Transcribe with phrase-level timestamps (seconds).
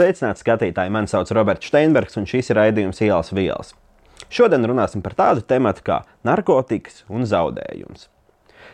[0.00, 0.88] Sveicināti skatītāji!
[0.88, 3.74] Mani sauc Roberts Steinbergs, un šis ir raidījums Ielas vielas.
[4.32, 8.06] Šodien runāsim par tādu tematu kā narkotikas un zaudējums.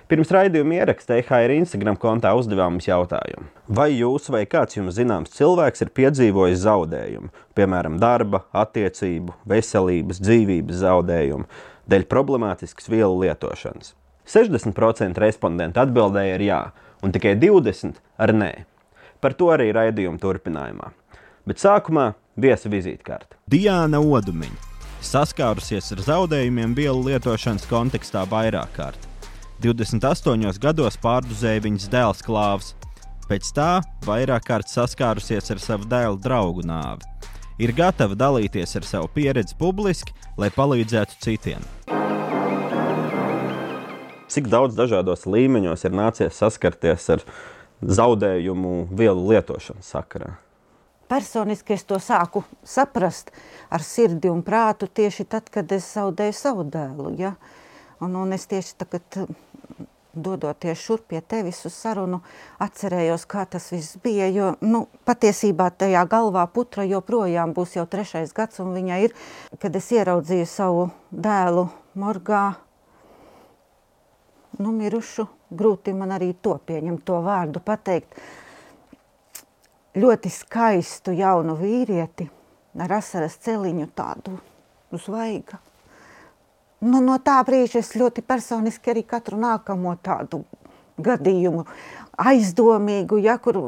[0.07, 5.35] Pirms raidījuma ieraksta EHR Instagram kontā uzdevām mums jautājumu, vai jūs vai kāds jums zināms
[5.35, 11.51] cilvēks ir piedzīvojis zaudējumu, piemēram, darba, attiecību, veselības, dzīvības zaudējumu
[11.91, 13.97] dēļ problemātiskas vielu lietošanas.
[14.31, 16.63] 60% respondentu atbildēja ar jā,
[17.03, 18.53] un tikai 20% ar nē.
[19.19, 20.93] Par to arī raidījuma turpinājumā.
[21.47, 23.37] Bet sākumā viesa vizītkarte.
[23.47, 24.65] Diana Odumiņa
[25.07, 29.05] saskārusies ar zaudējumiem vielu lietošanas kontekstā vairāk kārt.
[29.63, 32.73] 28 gados pārduzēja viņas dēls Klāvs.
[33.31, 33.71] Pēc tā
[34.07, 37.07] vairāk kārt saskārusies ar savu dēlu draugu nāvi.
[37.63, 41.63] Ir gatava dalīties ar savu pieredzi publiski, lai palīdzētu citiem.
[44.27, 47.23] Cik daudz dažādos līmeņos ir nācies saskarties ar
[47.87, 50.35] zaudējumu vielu lietošanas sakarā?
[51.09, 53.31] Personiski es to sāku saprast
[53.71, 57.13] ar sirdi un prātu tieši tad, kad es zaudēju savu dēlu.
[57.21, 57.37] Ja?
[58.03, 59.27] Un, un es tieši tagad,
[60.17, 62.21] dodoties šurp pie tevis uz sarunu,
[62.63, 64.29] atcerējos, kā tas viss bija.
[64.33, 69.17] Jo nu, patiesībā tajā galvā putra joprojām būs jau trešais gads, un viņa ir,
[69.63, 71.69] kad es ieraudzīju savu dēlu
[72.01, 72.47] morgā,
[74.59, 75.29] nu, mirušu.
[75.57, 78.17] Grūti man arī to pieņemt, to vārdu pateikt.
[79.97, 82.27] Ļoti skaistu jaunu vīrieti
[82.85, 84.35] ar asaras celiņu tādu
[84.93, 85.57] zvaiga.
[86.85, 90.43] Nu, no tā brīža es ļoti personiski arī katru nākamo tādu
[91.01, 91.65] gadījumu
[92.17, 93.59] aizdomīgu, ja, kur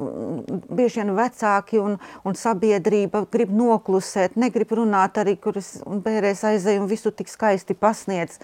[0.73, 6.83] bieži vien vecāki un, un sabiedrība grib noklusēt, negrib runāt arī, kur es bērēs aizēju
[6.83, 8.39] un visu tik skaisti pasniedz.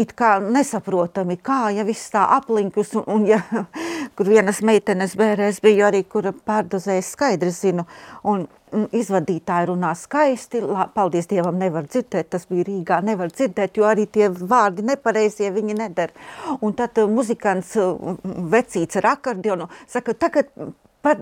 [0.00, 3.40] It kā nesaprotami, kā, ja viss tā aplinkus, un, un ja,
[4.16, 7.88] kur vienas meitenes bērēs bija arī, kura pārdozēja skaidri zinu,
[8.24, 8.46] un
[8.94, 10.62] izvadītāji runā skaisti,
[10.94, 15.78] paldies Dievam nevar dzirdēt, tas bija Rīgā, nevar dzirdēt, jo arī tie vārdi nepareizie viņi
[15.78, 16.12] nedara.
[16.60, 18.16] Un tad uh, muzikants uh,
[18.54, 20.52] vecīts ar akordionu saka, tagad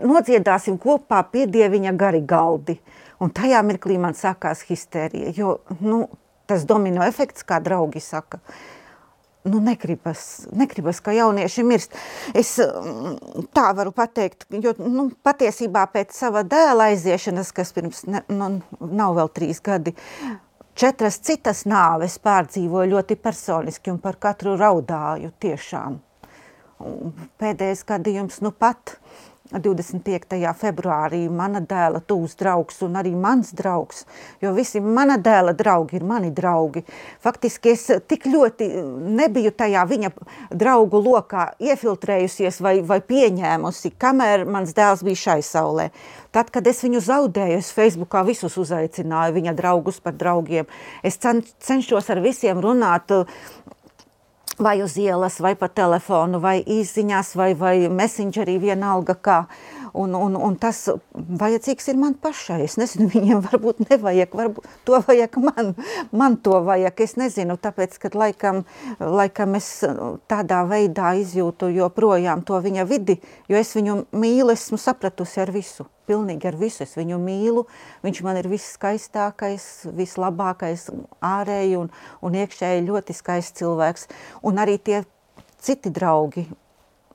[0.03, 2.79] nodziedāsim kopā pie Dieviņa gari galdi.
[3.23, 6.05] Un tajā mirklī man sākās histērija, jo nu,
[6.51, 8.71] tas domino efekts, kā draugi saka, uh,
[9.45, 11.97] nu, negribas, negribas, ka jaunieši mirst.
[12.35, 18.23] Es mm, tā varu pateikt, jo nu, patiesībā pēc sava dēla aiziešanas, kas pirms ne,
[18.31, 19.95] nu, nav vēl trīs gadi,
[20.79, 25.99] četras citas nāves pārdzīvoju ļoti personiski un par katru raudāju tiešām.
[27.39, 28.97] Pēdējais gadījums nu pat
[29.59, 30.39] 25.
[30.59, 34.05] februārī mana dēla tūs draugs un arī mans draugs,
[34.43, 36.85] jo visi mana dēla draugi ir mani draugi.
[37.23, 38.69] Faktiski es tik ļoti
[39.19, 40.13] nebiju tajā viņa
[40.51, 45.91] draugu lokā iefiltrējusies vai, vai pieņēmusi, kamēr mans dēls bija šai saulē.
[46.33, 50.69] Tad, kad es viņu zaudēju, es Facebookā visus uzaicināju, viņa draugus par draugiem.
[51.05, 53.13] Es cenšos ar visiem runāt
[54.63, 59.39] vai uz ielas, vai pa telefonu, vai īsiņās, vai, vai messengerī vienalga kā.
[59.93, 60.79] Un, un, un tas
[61.13, 62.63] vajadzīgs ir man pašai.
[62.65, 65.73] Es nezinu, viņiem varbūt nevajag, varbūt to vajag man,
[66.13, 67.03] man to vajag.
[67.05, 68.63] Es nezinu, tāpēc, ka laikam,
[69.01, 69.69] laikam es
[70.33, 73.19] tādā veidā izjūtu joprojām to viņa vidi,
[73.53, 76.83] jo es viņu mīlu, esmu sapratusi ar visu pilnīgi ar visu.
[76.87, 77.67] Es viņu mīlu,
[78.05, 80.89] viņš man ir viskaistākais, vislabākais
[81.25, 81.93] ārēji un,
[82.25, 84.09] un iekšēji ļoti skaists cilvēks.
[84.49, 85.03] Un arī tie
[85.63, 86.49] citi draugi,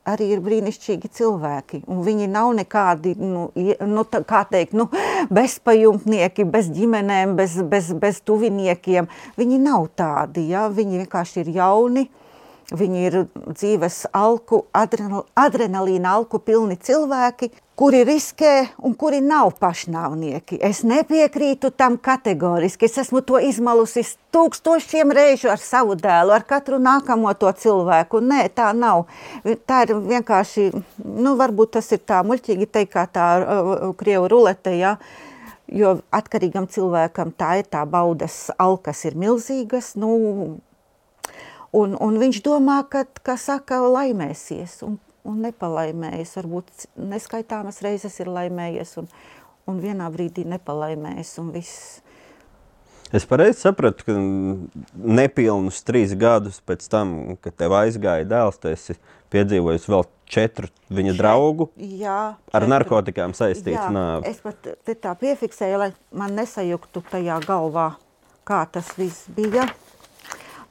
[0.08, 1.82] arī ir brīnišķīgi cilvēki.
[1.88, 4.88] Viņi nav nekādi, nu, nu, tā, kā teikt, nu,
[5.34, 9.10] bezpajumtnieki, bez ģimenēm, bez, bez, bez tuviniekiem.
[9.40, 10.68] Viņi nav tādi, ja?
[10.72, 12.08] viņi vienkārši ir jauni,
[12.68, 17.48] Viņi ir dzīves alku, adrenal, adrenalīna alku pilni cilvēki,
[17.80, 20.58] kuri riskē un kuri nav pašnāvnieki.
[20.60, 22.90] Es nepiekrītu tam kategoriski.
[22.90, 24.04] Es esmu to izmalusi
[24.36, 28.20] tūkstošiem reižu ar savu dēlu, ar katru nākamo to cilvēku.
[28.20, 29.06] Nē, tā nav.
[29.64, 30.68] Tā ir vienkārši,
[31.06, 34.98] nu, varbūt tas ir tā muļķīgi teikt, kā tā uh, krievu rulete, ja?
[35.72, 40.12] jo atkarīgam cilvēkam tā ir tā baudas alkas ir milzīgas, nu,
[41.76, 44.98] Un, un viņš domā, ka, ka saka, laimēsies un,
[45.28, 46.38] un nepalaimējas.
[46.40, 49.10] Varbūt neskaitāmas reizes ir laimējies un,
[49.68, 52.02] un vienā brīdī nepalaimējas un viss.
[53.16, 54.14] Es pareizi sapratu, ka
[55.00, 58.98] nepilnus trīs gadus pēc tam, kad tev aizgāja dēls, tu esi
[59.32, 62.72] piedzīvojis vēl četru viņa Šeit, draugu jā, ar četru.
[62.74, 64.28] narkotikām saistītu nāvi.
[64.28, 64.68] Es pat
[65.04, 67.94] tā piefiksēju, lai man nesajuktu tajā galvā,
[68.48, 69.70] kā tas viss bija.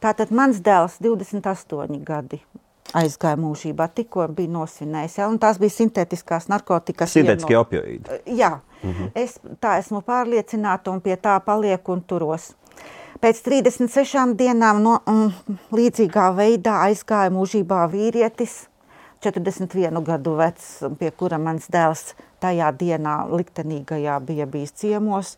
[0.06, 2.38] Tātad mans dēls 28 gadi
[2.94, 5.16] aizgāja mūžībā, tikko bija nosvinējis.
[5.18, 5.26] Ja?
[5.26, 7.10] Un tās bija sintētiskās narkotikas.
[7.16, 7.64] Sintētiskie no...
[7.64, 8.20] opioīdi.
[8.38, 9.10] Jā, mm -hmm.
[9.14, 12.52] es tā esmu pārliecināta un pie tā palieku un turos.
[13.20, 15.32] Pēc 36 dienām no, um,
[15.72, 18.68] līdzīgā veidā aizgāja mūžībā vīrietis,
[19.24, 25.36] 41 gadu vecs, pie kura mans dēls tajā dienā liktenīgajā bija bijis ciemos.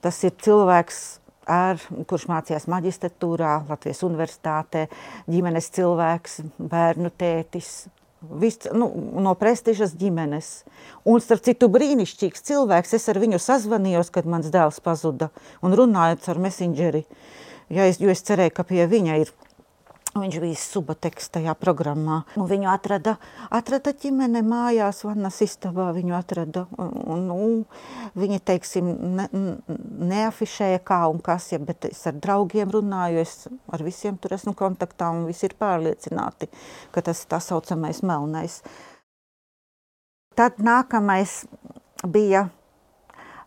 [0.00, 4.86] Tas ir cilvēks, ar, kurš mācījās maģistratūrā, Latvijas universitātē,
[5.30, 7.88] ģimenes cilvēks, bērnu tētis.
[8.18, 8.88] Viss, nu,
[9.22, 10.48] no prestižas ģimenes.
[11.06, 12.96] Un, starp citu, brīnišķīgs cilvēks.
[12.98, 15.30] Es ar viņu sazvanījos, kad mans dēls pazuda
[15.62, 17.04] un runājot ar messengeri.
[17.70, 19.30] Ja es, jo es cerēju, ka pie viņa ir
[20.16, 22.22] Viņš bija subateks tajā programmā.
[22.40, 23.16] Un viņu atrada,
[23.54, 26.64] atrada ģimene mājās, vannas istabā viņu atrada.
[26.80, 28.88] Un, un, un viņi, teiksim,
[29.18, 29.28] ne,
[30.08, 34.56] neafišēja kā un kas, ja, bet es ar draugiem runāju, es ar visiem tur esmu
[34.58, 36.48] kontaktā un visi ir pārliecināti,
[36.94, 38.62] ka tas ir tā saucamais melnais.
[40.38, 41.42] Tad nākamais
[42.06, 42.48] bija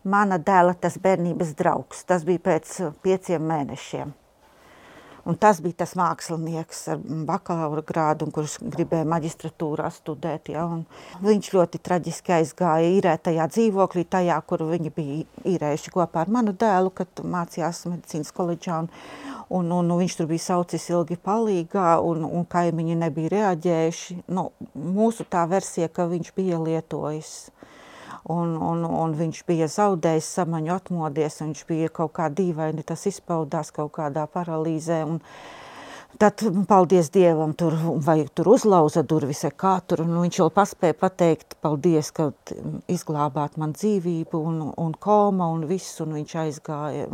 [0.04, 2.04] mana dēla tas bērnības draugs.
[2.06, 4.12] Tas bija pēc pieciem mēnešiem.
[5.22, 10.50] Un tas bija tas mākslinieks ar bakalaura grādu, kurš gribēja maģistratūrā studēt.
[10.50, 10.64] Ja,
[11.22, 15.20] viņš ļoti traģiski aizgāja īrētajā dzīvoklī, tajā, kur viņi bija
[15.52, 18.80] īrējuši kopā ar manu dēlu, kad mācījās medicīnas koledžā.
[18.82, 18.90] Un,
[19.46, 24.22] un, un, un viņš tur bija saucis ilgi palīgā, un, un kaimiņi nebija reaģējuši.
[24.34, 27.36] Nu, mūsu tā versija, ka viņš bija lietojis
[28.30, 33.72] un, un, un viņš bija zaudējis samaņu atmodies, viņš bija kaut kā dīvaini, tas izpaudās
[33.74, 35.18] kaut kādā paralīzē, un
[36.22, 37.74] tad, paldies Dievam, tur,
[38.04, 42.30] vai tur uzlauza durvis, kā tur, un viņš vēl paspēja pateikt, paldies, ka
[42.92, 47.08] izglābāt man dzīvību, un, un koma, un viss, un viņš aizgāja,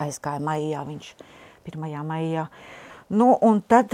[0.00, 1.12] aizgāja maijā, viņš
[1.68, 1.84] 1.
[2.08, 2.46] maijā,
[3.12, 3.92] Nu, un tad,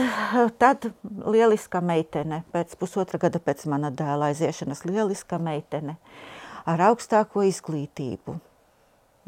[0.63, 0.85] tad
[1.27, 5.97] lieliska meitene, pēc pusotra gada pēc mana dēla aiziešanas, lieliska meitene
[6.69, 8.37] ar augstāko izglītību.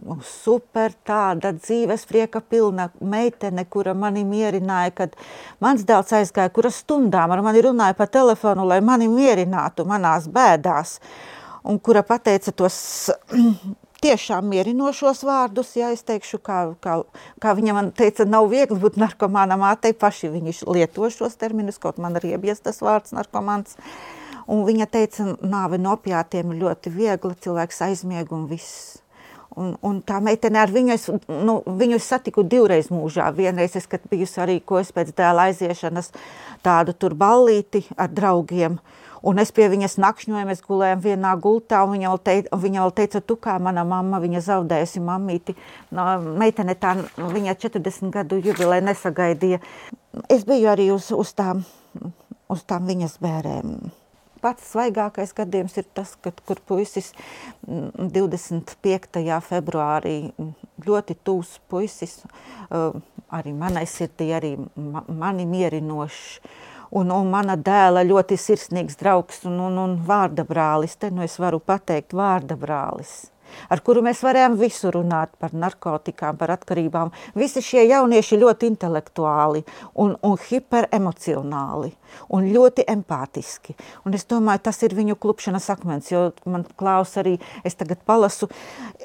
[0.06, 5.18] Nu, super tāda dzīves prieka pilna meitene, kura mani mierināja, kad
[5.60, 11.00] mans dēls aizgāja, kura stundām ar mani runāja pa telefonu, lai mani mierinātu manās bēdās,
[11.66, 12.78] un kura pateica tos
[14.04, 17.00] tiešām mierinošos vārdus, ja es teikšu, kā, kā,
[17.42, 22.00] kā viņa man teica, nav viegli būt narkomāna mātei, paši viņi lieto šos terminus, kaut
[22.00, 23.76] man arī iebies tas vārds narkomāns.
[24.50, 28.96] Un viņa teica, nāve no opiātiem ir ļoti viegla, cilvēks aizmieg un viss.
[29.58, 33.28] Un, un tā meitene ar viņu, es, nu, viņu es satiku divreiz mūžā.
[33.36, 34.06] Vienreiz es, kad
[34.64, 36.12] ko es pēc dēla aiziešanas,
[36.62, 38.78] tādu tur ballīti ar draugiem.
[38.78, 42.84] Uh, Un es pie viņas nakšņoju, mēs gulējām vienā gultā, un viņa vēl, teica, viņa
[42.84, 45.56] vēl teica, tu kā mana mamma, viņa zaudējusi mammīti.
[45.96, 46.06] No,
[46.40, 49.60] meitene tā, viņa 40 gadu jubilē nesagaidīja.
[50.32, 51.64] Es biju arī uz, uz, tām,
[52.48, 53.74] uz tām viņas bērēm.
[54.40, 57.10] Pats svaigākais gadījums ir tas, kad, kur puisis
[57.68, 59.20] 25.
[59.44, 60.14] februārī
[60.86, 62.22] ļoti tūs puisis,
[62.72, 64.54] arī manai sirdī, arī
[65.12, 66.40] mani mierinošs,
[66.90, 70.96] un, un mana dēla ļoti sirsnīgs draugs un, un, un vārda brālis.
[70.96, 73.30] Te nu es varu pateikt vārda brālis
[73.68, 77.12] ar kuru mēs varējām visu runāt par narkotikām, par atkarībām.
[77.38, 79.64] Visi šie jaunieši ļoti intelektuāli
[79.94, 81.94] un, un hiperemocionāli
[82.34, 83.76] un ļoti empātiski.
[84.06, 88.50] Un es domāju, tas ir viņu klupšanas akmens, jo man klaus arī, es tagad palasu,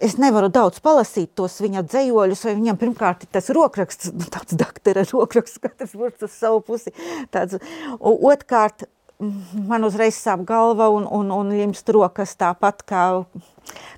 [0.02, 4.58] es nevaru daudz palasīt tos viņa dzējoļus, vai viņam pirmkārt ir tas rokraksts, nu, tāds
[4.58, 6.94] daktera rokraksts, katrs burts uz savu pusi.
[7.34, 7.60] Tāds,
[8.02, 8.88] otkārt,
[9.20, 13.04] man uzreiz sāp galva un, un, un limst rokas tāpat kā,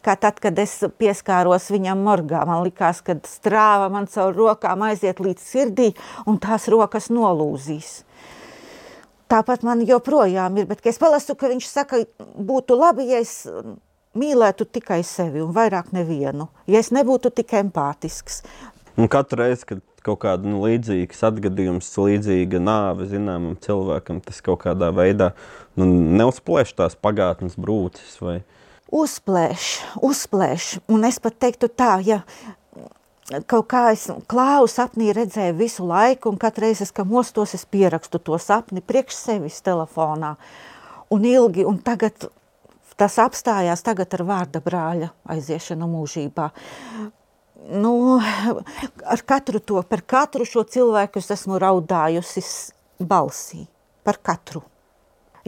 [0.05, 2.43] kā tad, kad es pieskāros viņam morgā.
[2.47, 5.89] Man likās, ka strāva man caur rokām aiziet līdz sirdī
[6.25, 8.03] un tās rokas nolūzīs.
[9.27, 13.49] Tāpat man joprojām ir, bet es palasu, ka viņš saka, būtu labi, ja es
[14.17, 18.39] mīlētu tikai sevi un vairāk nevienu, ja es nebūtu tik empātisks.
[18.97, 24.63] Un katru reizi, kad kaut kāda nu, līdzīga atgadījums, līdzīga nāve zināmam cilvēkam, tas kaut
[24.65, 25.33] kādā veidā
[25.79, 25.87] nu,
[26.19, 28.15] neuzplēš tās pagātnes brūces.
[28.23, 28.39] Vai...
[28.93, 29.73] Uzplēš,
[30.07, 30.77] uzplēš.
[30.93, 32.21] Un es pat teiktu tā, ja
[33.49, 38.21] kaut kā es klāvu sapnī redzēju visu laiku, un katru reizi, kad mostos, es pierakstu
[38.23, 40.35] to sapni priekš sevis telefonā.
[41.11, 42.29] Un ilgi, un tagad
[42.97, 46.49] tas apstājās tagad ar vārda brāļa aiziešanu mūžībā
[47.65, 48.19] nu,
[49.03, 52.43] ar katru to, par katru šo cilvēku es esmu raudājusi
[52.99, 53.65] balsī,
[54.07, 54.63] par katru.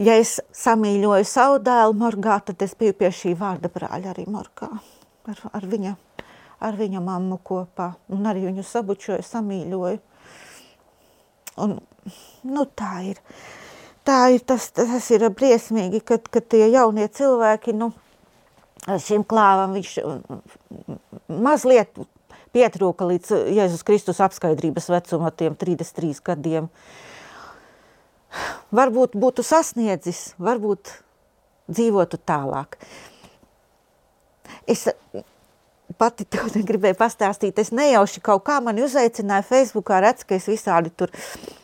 [0.00, 4.70] Ja es samīļoju savu dēlu Morgā, tad es biju pie šī vārda brāļa arī Morgā,
[5.28, 5.94] ar, ar, viņa,
[6.64, 10.00] ar viņa mammu kopā, un arī viņu sabučoju, samīļoju.
[11.60, 11.76] Un
[12.48, 13.20] nu, tā ir.
[14.08, 17.90] Tā ir, tas, tas ir briesmīgi, kad, kad tie jaunie cilvēki, nu,
[19.04, 19.90] šim klāvam viņš
[21.30, 21.94] mazliet
[22.54, 26.68] pietrūka līdz Jēzus Kristus apskaidrības vecuma tiem 33 gadiem.
[28.74, 30.92] Varbūt būtu sasniedzis, varbūt
[31.70, 32.76] dzīvotu tālāk.
[34.70, 34.86] Es
[35.98, 40.92] pati to gribēju pastāstīt, es nejauši kaut kā mani uzaicināja Facebookā, redz, ka es visādi
[40.94, 41.10] tur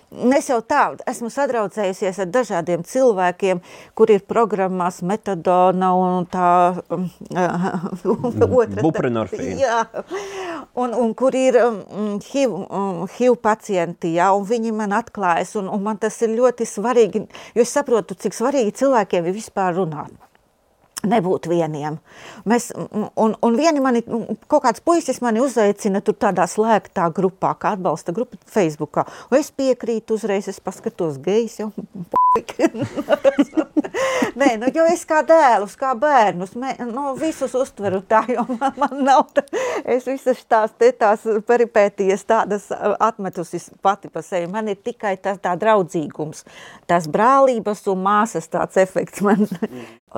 [0.06, 3.58] Es jau tā esmu sadraudzējusies ar dažādiem cilvēkiem,
[3.98, 6.50] kur ir programmās metadona un tā
[6.94, 7.08] um,
[8.60, 8.84] otra.
[8.86, 9.56] Buprenorfīna.
[9.64, 9.80] Jā,
[10.78, 11.80] un, un kur ir um,
[12.22, 16.68] HIV, um, HIV pacienti, jā, un viņi man atklājas, un, un man tas ir ļoti
[16.68, 20.14] svarīgi, jo es saprotu, cik svarīgi cilvēkiem ir vispār runāt
[21.08, 21.98] nebūt vieniem.
[22.48, 24.02] Mēs, un, un vieni mani,
[24.50, 29.06] kaut kāds puisis mani uzaicina tur tādā slēgtā grupā, kā atbalsta grupa Facebookā.
[29.30, 31.72] Un es piekrītu uzreiz, es paskatos gejs jau.
[34.40, 38.72] Nē, nu, jo es kā dēlus, kā bērnus, mē, nu, visus uztveru tā, jo man,
[38.80, 39.42] man nav, tā,
[39.84, 44.46] es visas tās, te, tās peripētijas tādas atmetusi pati pa sevi.
[44.52, 46.44] Man ir tikai tas tā draudzīgums,
[46.90, 49.40] tās brālības un māsas tāds efekts man.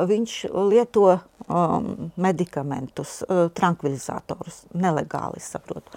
[0.06, 0.34] Viņš
[0.70, 5.96] lieto um, medikamentus, uh, trankvilizatorus, nelegāli saprotu,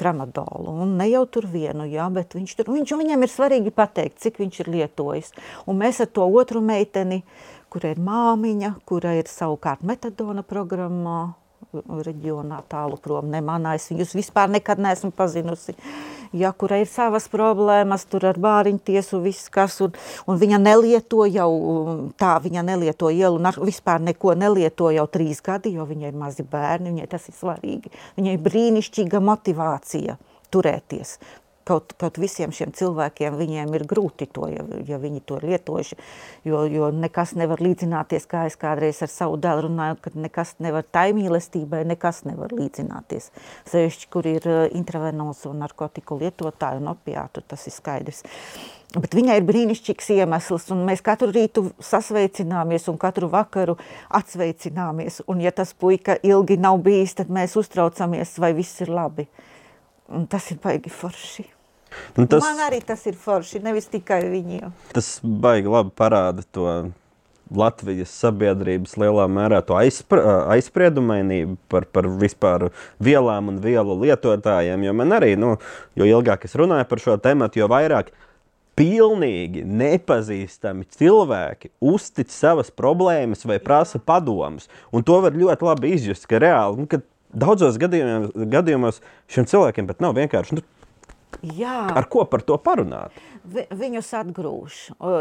[0.00, 0.76] tramadolu.
[0.84, 4.40] Un ne jau tur vienu, jā, bet viņš tur, viņš, viņam ir svarīgi pateikt, cik
[4.42, 5.34] viņš ir lietojis.
[5.66, 7.22] Un mēs ar to otru meiteni,
[7.72, 11.32] kura ir māmiņa, kura ir savukārt metadona programmā,
[11.72, 15.72] reģionā tālu prom, ne manā, es viņus vispār nekad neesmu pazinusi.
[15.72, 19.94] Uh, ja kurai ir savas problēmas, tur ar bāriņu tiesu viss kas, un,
[20.26, 21.50] un viņa nelieto jau
[22.20, 26.46] tā, viņa nelieto ielu, un vispār neko nelieto jau trīs gadi, jo viņai ir mazi
[26.46, 27.92] bērni, viņai tas ir svarīgi.
[28.18, 30.18] Viņai ir brīnišķīga motivācija
[30.52, 31.16] turēties
[31.68, 35.98] kaut, kaut visiem šiem cilvēkiem viņiem ir grūti to, ja, ja viņi to ir lietojuši,
[36.48, 40.86] jo, jo nekas nevar līdzināties, kā es kādreiz ar savu dēlu runāju, kad nekas nevar
[40.88, 43.30] tai mīlestībai, nekas nevar līdzināties.
[43.70, 48.24] Sevišķi, kur ir uh, intravenos un narkotiku lietotāju un opiātu, tas ir skaidrs.
[48.92, 53.78] Bet viņai ir brīnišķīgs iemesls, un mēs katru rītu sasveicināmies un katru vakaru
[54.12, 55.22] atsveicināmies.
[55.32, 59.24] Un ja tas puika ilgi nav bijis, tad mēs uztraucamies, vai viss ir labi.
[60.12, 61.46] Un tas ir baigi forši.
[62.16, 64.72] Un tas, Man arī tas ir forši, nevis tikai viņiem.
[64.96, 66.66] Tas baigi labi parāda to
[67.52, 70.22] Latvijas sabiedrības lielā mērā to aizspr
[70.54, 72.70] aizspriedumainību par, par vispār
[73.02, 74.86] vielām un vielu lietotājiem.
[74.86, 75.56] Jo man arī, nu,
[75.98, 78.12] jo ilgāk es runāju par šo tēmu, jo vairāk
[78.78, 84.70] pilnīgi nepazīstami cilvēki uztic savas problēmas vai prasa padomus.
[84.92, 89.00] Un to var ļoti labi izjust, ka reāli, nu, kad daudzos gadījumos, gadījumos
[89.32, 90.58] šiem cilvēkiem pat nav vienkārši.
[90.58, 90.64] Nu,
[91.40, 91.88] Jā.
[91.96, 93.16] Ar ko par to parunāt?
[93.42, 94.74] Vi, viņus atgrūž.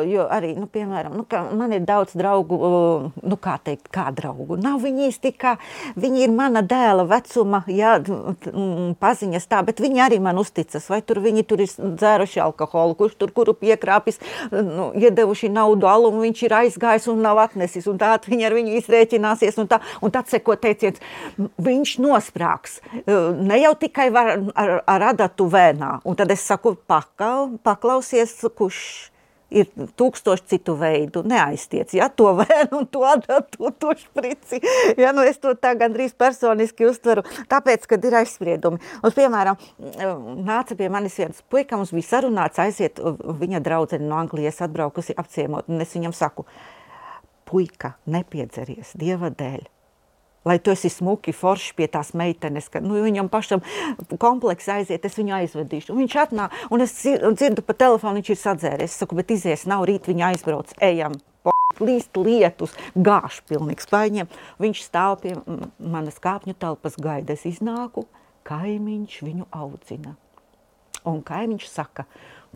[0.05, 1.23] Jo arī, nu, piemēram, nu,
[1.57, 2.57] man ir daudz draugu,
[3.17, 4.59] nu, kā teikt, kā draugu.
[4.61, 5.55] Nav viņi īsti kā,
[5.97, 7.95] viņi ir mana dēla vecuma, jā,
[9.01, 10.85] paziņas tā, bet viņi arī man uzticas.
[10.91, 14.21] Vai tur viņi tur ir dzēruši alkoholu, kurš tur kuru piekrāpis,
[14.53, 17.89] nu, iedevuši naudu alumu, viņš ir aizgājis un nav atnesis.
[17.89, 19.57] Un tā viņi ar viņu izrēķināsies.
[19.63, 21.01] Un, tā, un tad seko teiciens,
[21.57, 22.77] viņš nosprāks.
[23.41, 26.00] Ne jau tikai var, ar, ar adatu vēnā.
[26.07, 29.11] Un tad es saku, pakal, paklausies, kurš
[29.51, 29.67] ir
[29.99, 34.61] tūkstoši citu veidu, neaiztiec, ja, to vēnu un to adatu, to šprici.
[34.99, 38.79] Ja, nu es to tā gandrīz personiski uztveru, tāpēc, kad ir aizspriedumi.
[39.01, 39.59] Un, piemēram,
[40.47, 43.03] nāca pie manis viens puika, mums bija sarunāts aiziet,
[43.43, 46.47] viņa draudzene no Anglijas atbraukusi apciemot, un es viņam saku,
[47.51, 49.67] puika, nepiedzeries, Dieva dēļ,
[50.45, 53.61] lai tu esi smuki, forši pie tās meitenes, ka nu, viņam pašam
[54.21, 55.93] kompleks aiziet, es viņu aizvedīšu.
[55.93, 58.91] Un viņš atnāk, un es dzirdu pa telefonu, viņš ir sadzēries.
[58.91, 61.17] Es saku, bet izies nav, rīt viņa aizbrauc, ejam.
[61.81, 64.27] Līst lietus, gāž pilnīgs paņem.
[64.61, 65.37] Viņš stāv pie
[65.79, 67.37] manas kāpņu telpas gaida.
[67.37, 68.03] Es iznāku,
[68.49, 70.17] kaimiņš viņu audzina.
[71.07, 72.05] Un kaimiņš saka,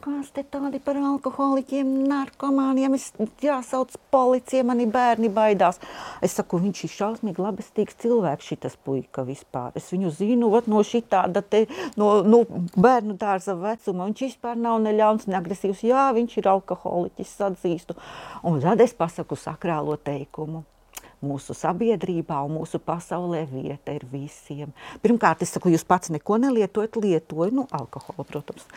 [0.04, 2.98] Kas te tādi par alkoholiķiem, narkomāniem?
[2.98, 5.80] Es jāsauc policija, mani bērni baidās.
[6.25, 9.72] Es saku, viņš ir šausmīgi labestīgs cilvēks, šitas puika vispār.
[9.80, 11.64] Es viņu zinu, ot, no šitāda te,
[11.96, 12.44] no, no
[12.75, 14.10] bērnu dārza vecuma.
[14.12, 15.88] Viņš vispār nav ne ļauns, ne agresīvs.
[15.88, 17.96] Jā, viņš ir alkoholiķis, atzīstu.
[18.44, 20.66] Un tad es pasaku sakrālo teikumu
[21.25, 24.74] mūsu sabiedrībā un mūsu pasaulē vieta ir visiem.
[25.03, 28.67] Pirmkārt, es saku, jūs pats neko nelietojat, lietoju, nu, alkoholu, protams.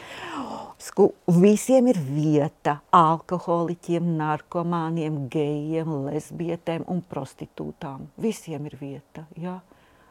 [0.83, 8.09] Sku, visiem ir vieta alkoholiķiem, narkomāniem, gejiem, lesbietēm un prostitūtām.
[8.23, 9.59] Visiem ir vieta, jā.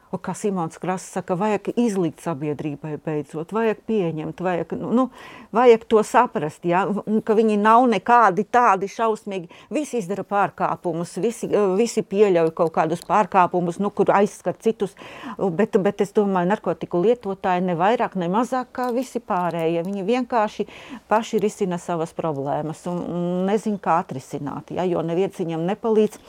[0.08, 5.08] Un kā Simons Krasts saka, vajag izlikt sabiedrībai beidzot, vajag pieņemt, vajag, nu,
[5.52, 6.86] vajag to saprast, ja?
[7.28, 9.50] ka viņi nav nekādi tādi šausmīgi.
[9.74, 14.96] Visi izdara pārkāpumus, visi, visi pieļauj kaut kādus pārkāpumus, nu, kur aizskar citus,
[15.36, 19.84] bet, bet es domāju, narkotiku lietotāji ne vairāk, ne mazāk kā visi pārējie.
[19.84, 20.68] Viņi vienkārši
[21.12, 24.88] paši risina savas problēmas un, un nezin, kā atrisināt, ja?
[24.88, 26.20] jo neviens viņam nepalīdz.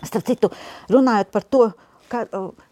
[0.00, 0.48] Starp citu,
[0.88, 1.64] runājot par to,
[2.10, 2.24] ka,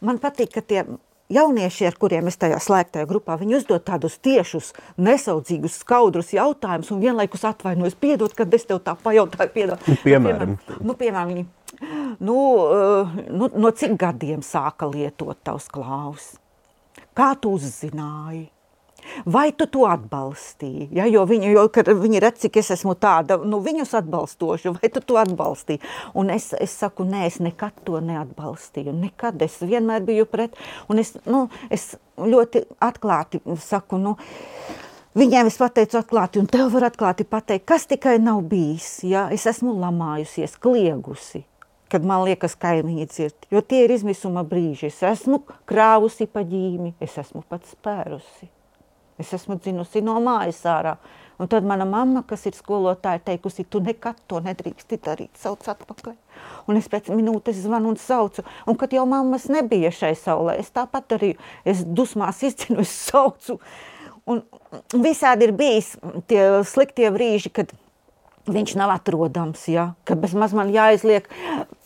[0.05, 0.85] man patīk, ka tie
[1.33, 7.03] jaunieši, ar kuriem es tajā slēgtajā grupā, viņi uzdod tādus tiešus, nesaudzīgus, skaudrus jautājumus un
[7.05, 9.89] vienlaikus atvainojas, piedod, kad es tev tā pajautāju, piedod.
[9.89, 10.59] Nu, piemēram.
[10.81, 11.47] Nu, piemēram, nu, viņi,
[12.25, 12.39] nu,
[13.31, 16.33] nu, no cik gadiem sāka lietot tavs klaus?
[17.17, 18.47] Kā tu uzzināji?
[19.27, 20.89] Vai tu to atbalstīji?
[20.97, 21.65] Ja, jo viņi, jo,
[22.03, 25.83] viņi redz, cik es esmu tāda, nu, viņus atbalstoša, vai tu to atbalstīji?
[26.19, 28.95] Un es, es saku, nē, es nekad to neatbalstīju.
[28.99, 30.59] Nekad es vienmēr biju pret.
[30.91, 34.19] Un es, nu, es ļoti atklāti saku, nu,
[35.19, 39.01] Viņiem es pateicu atklāti, un tev var atklāti pateikt, kas tikai nav bijis.
[39.09, 39.25] Ja?
[39.35, 41.41] Es esmu lamājusies, kliegusi,
[41.91, 43.49] kad man liekas, kaimiņi dzird.
[43.51, 44.93] Jo tie ir izmisuma brīži.
[44.93, 48.51] Es esmu krāvusi pa ģīmi, es esmu pat spērusi.
[49.19, 50.97] Es esmu dzinusi no mājas ārā.
[51.39, 56.17] Un tad mana mamma, kas ir skolotāja, teikusi, tu nekad to nedrīksti darīt, sauc atpakaļ.
[56.71, 58.43] Un es pēc minūtes zvanu un saucu.
[58.67, 61.39] Un kad jau mammas nebija šai saulē, es tāpat darīju.
[61.63, 63.61] Es dusmās izcinu, es saucu.
[64.29, 64.43] Un
[64.93, 65.95] visādi ir bijis
[66.29, 67.71] tie sliktie brīži, kad
[68.49, 69.93] viņš nav atrodams, ja?
[70.09, 71.29] ka bez maz man jāizliek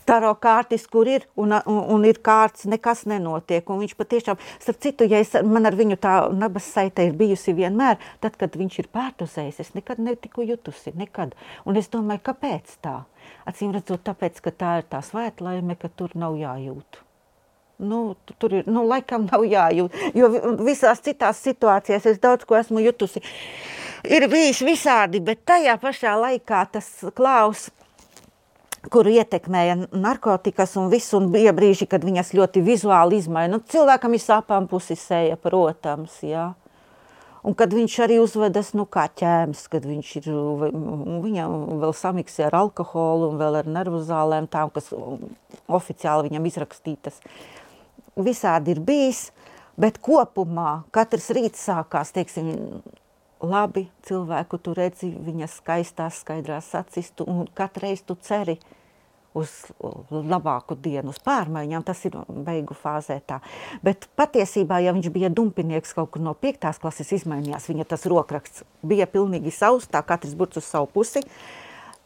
[0.06, 3.68] taro kārtis, kur ir, un, un, un ir kārts, nekas nenotiek.
[3.71, 7.54] Un viņš patiešām, starp citu, ja es, man ar viņu tā nabas saite ir bijusi
[7.59, 11.37] vienmēr, tad, kad viņš ir pārdozējis, es nekad netiku jutusi, nekad.
[11.68, 13.02] Un es domāju, kāpēc tā?
[13.49, 17.02] Acīm redzot, tāpēc, ka tā ir tā svētlaime, ka tur nav jājūt.
[17.82, 20.28] Nu, tur ir, nu, laikam nav jājūt, jo
[20.62, 23.23] visās citās situācijās es daudz ko esmu jutusi.
[24.06, 27.68] Ir bijis visādi, bet tajā pašā laikā tas klaus
[28.90, 33.57] kuru ietekmēja narkotikas un viss, un bija brīži, kad viņas ļoti vizuāli izmaina.
[33.57, 36.50] Nu, cilvēkam ir sāpām pusi seja, protams, jā.
[37.42, 40.28] Un kad viņš arī uzvedas, nu, kā ķēmis, kad viņš ir,
[41.24, 44.92] viņam vēl samiksē ar alkoholu un vēl ar nervu zālēm, tām, kas
[45.66, 47.18] oficiāli viņam izrakstītas.
[48.14, 49.24] Visādi ir bijis,
[49.74, 52.52] bet kopumā katrs rīts sākās, teiksim,
[53.42, 58.59] labi cilvēku tu redzi viņas skaistās, skaidrās acis, tu, un katreiz tu ceri
[59.35, 59.48] uz
[60.11, 63.40] labāku dienu, uz pārmaiņām, tas ir beigu fāzē tā.
[63.85, 68.66] Bet patiesībā, ja viņš bija dumpinieks kaut kur no piektās klases izmainījās, viņa tas rokraksts
[68.85, 71.24] bija pilnīgi savs, tā katrs burts uz savu pusi,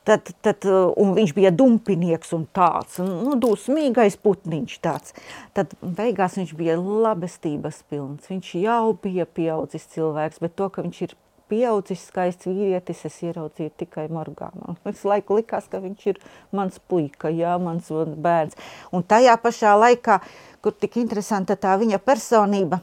[0.06, 5.16] tad, tad, un viņš bija dumpinieks un tāds, nu, dusmīgais putniņš tāds.
[5.56, 11.06] Tad beigās viņš bija labestības pilns, viņš jau bija pieaudzis cilvēks, bet to, ka viņš
[11.08, 11.18] ir
[11.50, 14.50] pieaudzis skaists vīrietis, es ieraudzīju tikai morgā.
[14.58, 16.20] Man visu laiku likās, ka viņš ir
[16.56, 18.58] mans puika, jā, mans bērns.
[18.94, 20.20] Un tajā pašā laikā,
[20.64, 22.80] kur tik interesanta tā viņa personība,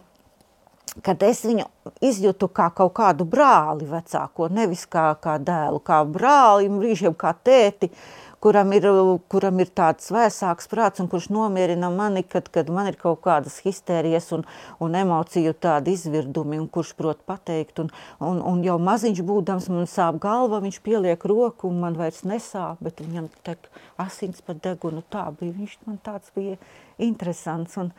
[1.04, 1.66] kad es viņu
[2.06, 7.90] izjūtu kā kaut kādu brāli vecāko, nevis kā, kā dēlu, kā brāli, brīžiem kā tēti,
[7.90, 8.86] uh, kuram ir,
[9.32, 13.62] kuram ir tāds vēsāks prāts un kurš nomierina mani, kad, kad man ir kaut kādas
[13.64, 14.44] histērijas un,
[14.84, 17.80] un emociju tādi izvirdumi, un kurš prot pateikt.
[17.84, 22.26] Un, un, un jau maziņš būdams man sāp galva, viņš pieliek roku un man vairs
[22.28, 23.70] nesāp, bet viņam tek
[24.02, 25.06] asins pa degunu.
[25.14, 26.60] Tā bija, viņš man tāds bija
[27.00, 27.80] interesants.
[27.80, 27.94] Un,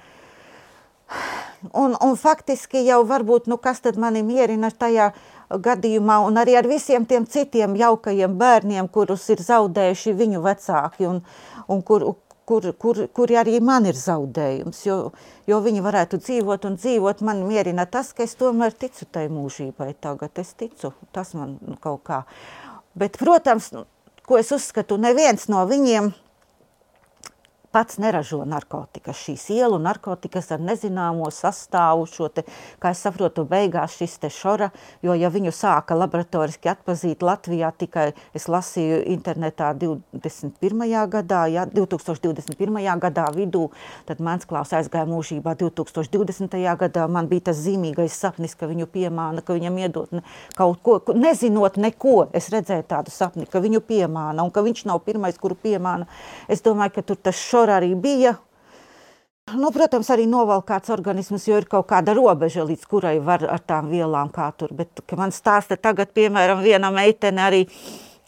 [1.84, 6.56] un, un faktiski jau varbūt, nu kas tad mani mierina tajā, uh, gadījumā, un arī
[6.58, 11.20] ar visiem tiem citiem jaukajiem bērniem, kurus ir zaudējuši viņu vecāki, un,
[11.68, 12.06] un kur,
[12.44, 14.98] kur, kur, kur arī man ir zaudējums, jo,
[15.50, 17.22] jo viņi varētu dzīvot un dzīvot.
[17.26, 22.04] Man mierina tas, ka es tomēr ticu tai mūžībai tagad, es ticu, tas man kaut
[22.08, 22.24] kā.
[22.94, 23.72] Bet, protams,
[24.24, 26.12] ko es uzskatu, neviens no viņiem
[27.74, 29.18] pats neražo narkotikas.
[29.18, 32.44] Šīs ielu narkotikas ar nezināmo sastāvu, šo te,
[32.78, 34.68] kā es saprotu, beigās šis te šora,
[35.02, 40.84] jo ja viņu sāka laboratoriski atpazīt Latvijā tikai, es lasīju internetā 21.
[41.10, 42.78] gadā, ja, 2021.
[43.02, 43.64] gadā vidū,
[44.06, 46.54] tad mans klaus aizgāja mūžībā 2020.
[46.84, 50.22] gadā, man bija tas zīmīgais sapnis, ka viņu piemāna, ka viņam iedot ne,
[50.54, 55.02] kaut ko, nezinot neko, es redzēju tādu sapni, ka viņu piemāna un ka viņš nav
[55.02, 56.06] pirmais, kuru piemāna.
[56.46, 58.36] Es domāju, ka tur tas šora tur arī bija.
[59.54, 63.90] Nu, protams, arī novalkāts organisms, jo ir kaut kāda robeža, līdz kurai var ar tām
[63.92, 64.72] vielām kā tur.
[64.72, 67.60] Bet man stāsta tagad, piemēram, viena meitene arī,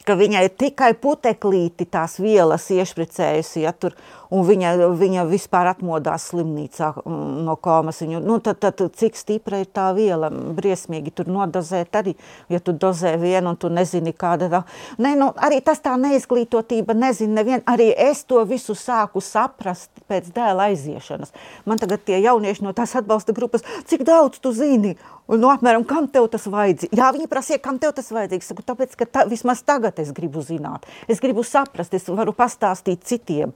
[0.07, 3.97] ka viņai tikai puteklīti tās vielas iešpricējusi, ja tur,
[4.35, 8.01] Un viņa, viņa vispār atmodās slimnīcā mm, no komas.
[8.03, 12.17] Viņu, nu, tad, tad, cik stipra ir tā viela, briesmīgi tur nodozēt arī,
[12.53, 14.63] ja tu dozē vienu un tu nezini, kāda tā.
[15.03, 20.33] Ne, nu, arī tas tā neizglītotība, nezinu, nevien, arī es to visu sāku saprast pēc
[20.35, 21.35] dēla aiziešanas.
[21.67, 24.97] Man tagad tie jaunieši no tās atbalsta grupas, cik daudz tu zini?
[25.27, 26.95] Un, nu, apmēram, kam tev tas vajadzīgs?
[26.95, 28.51] Jā, viņi prasīja, kam tev tas vajadzīgs.
[28.53, 30.87] Saku, tāpēc, ka ta, vismaz tagad es gribu zināt.
[31.11, 33.55] Es gribu saprast, es varu pastāstīt citiem.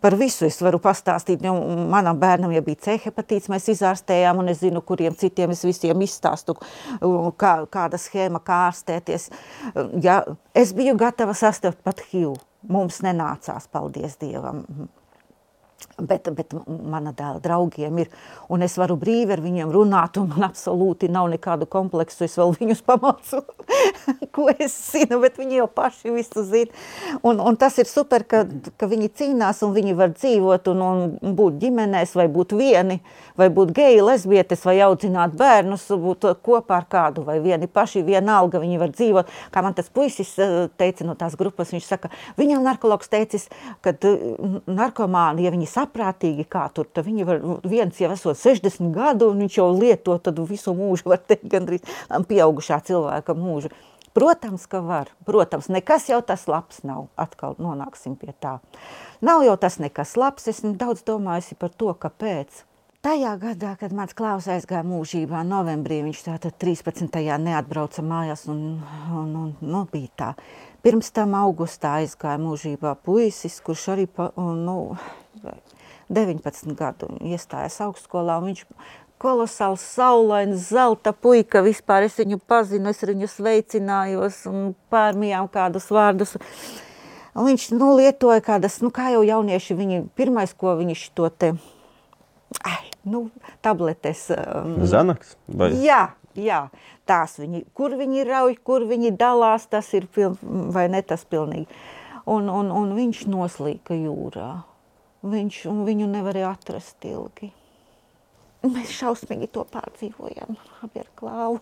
[0.00, 1.42] Par visu es varu pastāstīt.
[1.44, 1.52] Nu,
[1.92, 6.04] manam bērnam ja bija C hepatīts, mēs izārstējām, un es zinu, kuriem citiem es visiem
[6.06, 6.56] izstāstu,
[7.40, 9.28] kā, kāda schēma, kā ārstēties.
[10.04, 10.22] Ja,
[10.56, 12.36] es biju gatava sastapt pat HIV.
[12.64, 14.62] Mums nenācās, paldies Dievam.
[15.94, 18.08] Bet, bet mana dēla draugiem ir,
[18.50, 22.24] un es varu brīvi ar viņiem runāt, un man absolūti nav nekādu kompleksu.
[22.26, 23.44] Es vēl viņus pamācu,
[24.34, 26.74] ko es zinu, bet viņi jau paši visu zina.
[27.22, 28.42] Un, un tas ir super, ka,
[28.80, 32.98] ka viņi cīnās, un viņi var dzīvot un, un būt ģimenēs, vai būt vieni,
[33.38, 38.62] vai būt geji, lesbietes, vai audzināt bērnus, būt kopā ar kādu, vai vieni paši, vienalga
[38.62, 39.32] viņi var dzīvot.
[39.54, 43.46] Kā man tas puisis eh, teica no tās grupas, viņš saka, viņam narkologs teicis,
[43.84, 43.94] ka
[44.66, 49.58] narkomāni, ja viņi saprātīgi, kā tur viņi var, viens jau esot 60 gadu, un viņš
[49.58, 51.96] jau lieto tad visu mūžu, var teikt, gandrīz
[52.30, 53.72] pieaugušā cilvēka mūžu.
[54.14, 55.08] Protams, ka var.
[55.26, 57.08] Protams, nekas jau tas labs nav.
[57.18, 58.60] Atkal nonāksim pie tā.
[59.26, 60.46] Nav jau tas nekas labs.
[60.52, 62.62] Esmu daudz domājusi par to, kāpēc.
[63.04, 67.18] Tajā gadā, kad mans klaus aizgāja mūžībā, novembrī, viņš tātad 13.
[67.42, 68.62] neatbrauca mājās un,
[69.12, 70.30] un, un nu, bija tā.
[70.84, 74.96] Pirms tam augustā aizgāja mūžībā puisis, kurš arī, pa, nu,
[76.12, 78.66] 19 gadu iestājās augstskolā, viņš
[79.24, 86.34] kolosāls, saulains, zelta puika, vispār es viņu pazinu, es viņu sveicinājos un pārmījām kādus vārdus.
[87.34, 91.54] Un viņš, nu, lietoja kādas, nu, kā jau jaunieši, viņi, pirmais, ko viņš to te,
[92.60, 93.26] ai, nu,
[93.64, 94.28] tabletes.
[94.36, 95.34] Um, Zanaks?
[95.48, 95.72] Vai?
[95.82, 96.60] Jā, jā,
[97.08, 100.38] tās viņi, kur viņi rauj, kur viņi dalās, tas ir piln,
[100.74, 101.68] vai ne tas pilnīgi.
[102.24, 104.52] Un, un, un viņš noslīka jūrā.
[105.24, 107.50] Viņš, viņu nevarēja atrast ilgi.
[108.64, 111.60] Mēs šausmīgi to pārdzīvojām abi ar klāvu.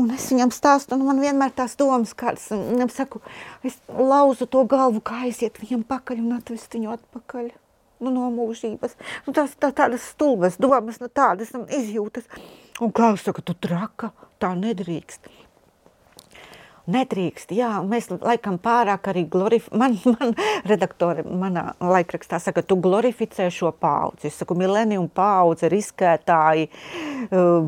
[0.00, 3.20] Un es viņam stāstu, un man vienmēr tās domas, kādas, viņam saku,
[3.64, 7.50] es lauzu to galvu, kā aiziet viņam pakaļ un atvest viņu atpakaļ.
[8.02, 8.96] Nu, no mūžības.
[9.26, 12.24] Nu, tās tā, tādas stulbas domas, nu, tādas nu, izjūtas.
[12.82, 14.08] Un Klaus saka, tu traka,
[14.42, 15.28] tā nedrīkst.
[16.90, 19.78] Nedrīkst, jā, mēs laikam pārāk arī glorificējam.
[19.78, 20.32] Man, man
[20.66, 24.26] redaktore manā laikrakstā saka, tu glorificē šo paudzi.
[24.32, 26.66] Es saku, milenium paudze, riskētāji,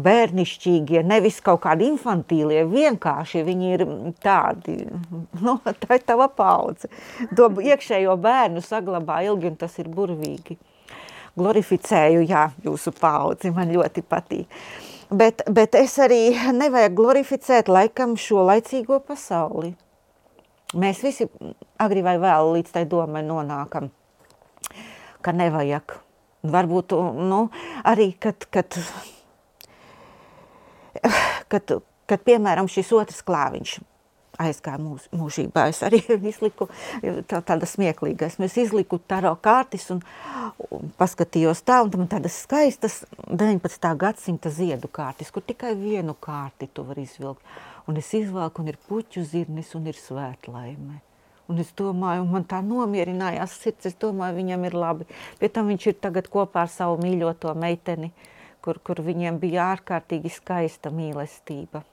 [0.09, 3.85] bērnišķīgie, nevis kaut kādi infantīlie, vienkārši viņi ir
[4.25, 4.81] tādi,
[5.47, 6.91] nu, tā ir tava paudze.
[7.39, 10.59] To iekšējo bērnu saglabā ilgi un tas ir burvīgi.
[11.39, 14.59] Glorificēju, jā, jūsu paudzi, man ļoti patīk.
[15.11, 19.75] Bet, bet es arī nevajag glorificēt laikam šo laicīgo pasauli.
[20.75, 21.27] Mēs visi
[21.79, 23.91] agri vai vēl līdz tai domai nonākam,
[25.23, 25.99] ka nevajag.
[26.45, 26.93] Varbūt
[27.25, 27.47] nu,
[27.89, 28.77] arī, kad, kad,
[31.53, 31.77] kad,
[32.09, 33.79] kad, piemēram, šis otrs klāviņš
[34.41, 35.69] aizgāja mūž, mūžībā.
[35.73, 36.01] Es arī
[36.33, 36.69] izliku
[37.31, 38.31] tā, tāda smieklīga.
[38.33, 40.03] Es izliku taro kārtis un,
[40.71, 43.95] un paskatījos tā, un tam tādas skaistas 19.
[44.01, 47.43] gadsimta ziedu kārtis, kur tikai vienu kārti tu var izvilkt.
[47.89, 51.03] Un es izvelku, un ir puķu zirnis, un ir svētlaime.
[51.53, 55.09] Un es domāju, man tā nomierinājās sirds, es domāju, viņam ir labi.
[55.37, 58.09] Pie tam viņš ir tagad kopā ar savu mīļoto meiteni,
[58.65, 61.85] kur, kur viņiem bija ārkārtīgi skaista mīlestība.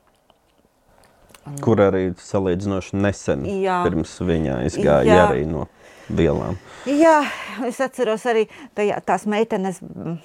[1.62, 3.82] Kur arī salīdzinoši nesen Jā.
[3.88, 5.22] pirms viņa izgāja Jā.
[5.30, 5.68] arī no
[6.12, 6.58] vielām.
[6.90, 7.22] Jā,
[7.68, 8.46] es atceros arī
[8.78, 9.80] tajā, tās meitenes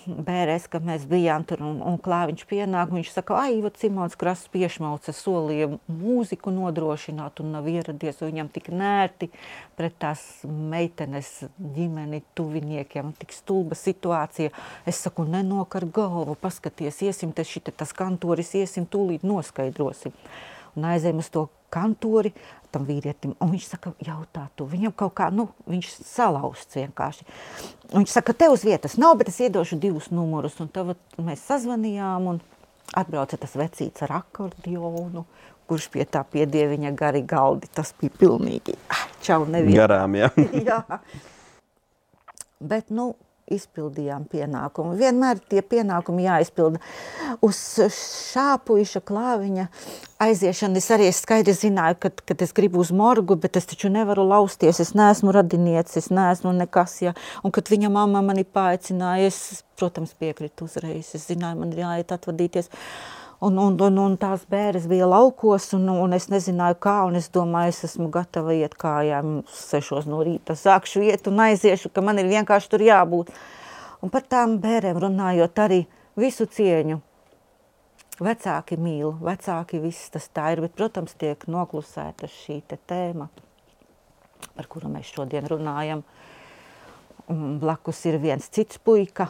[0.07, 2.93] bērēs, kad mēs bijām tur un, un klāviņš pienāk.
[2.95, 8.51] Viņš saka, ai, Ivo Simons Krasts piešmauca solīja mūziku nodrošināt un nav ieradies, un viņam
[8.55, 9.31] tik nērti
[9.79, 14.55] pret tās meitenes ģimeni, tuviniekiem, tik stulba situācija.
[14.89, 20.17] Es saku, nenokar galvu, paskaties, iesim te šite tas kantoris, iesim tūlīt noskaidrosim
[20.77, 22.33] un aizējām uz to kantori
[22.75, 23.35] tam vīrietim.
[23.43, 27.27] Un viņš saka, jautā tu, viņam kaut kā, nu, viņš salauzts vienkārši.
[27.93, 30.59] Un viņš saka, te uz vietas nav, bet es iedošu divus numurus.
[30.63, 32.41] Un tad mēs sazvanījām un
[32.97, 35.25] atbrauca tas vecīts ar akordionu,
[35.67, 37.71] kurš pie tā piedie viņa gari galdi.
[37.75, 39.81] Tas bija pilnīgi, ah, čau, nevienā.
[39.83, 40.31] Garām, jā.
[40.69, 40.83] jā.
[42.61, 43.15] Bet, nu,
[43.53, 44.97] izpildījām pienākumu.
[44.99, 46.81] Vienmēr tie pienākumi jāizpilda.
[47.47, 47.61] Uz
[47.95, 49.69] šā puiša klāviņa
[50.23, 54.25] aiziešana es arī skaidri zināju, kad, kad es gribu uz morgu, bet es taču nevaru
[54.27, 57.15] lausties, es neesmu radiniecis, es neesmu nekas, ja.
[57.47, 62.17] Un kad viņa mamma mani paaicināja, es, protams, piekritu uzreiz, es zināju, man ir jāiet
[62.17, 62.73] atvadīties.
[63.47, 66.97] Un, un, un, un tās bērres bija laukos, un, un es nezināju, kā.
[67.15, 70.57] Es domāju, es esmu gatava iet kājām, sešos no rīta.
[70.59, 73.31] Sākšu iet un aiziešu, ka man ir vienkārši tur jābūt.
[74.03, 75.85] Un par tām bērniem runājot, arī
[76.19, 76.99] visu cieņu.
[78.27, 83.29] Vecāki mīl, vecāki viss tas tā ir, bet, protams, tiek noklusēta šī te tēma,
[84.57, 86.03] par kuru mēs šodien runājam.
[87.31, 89.29] Un blakus ir viens cits puika,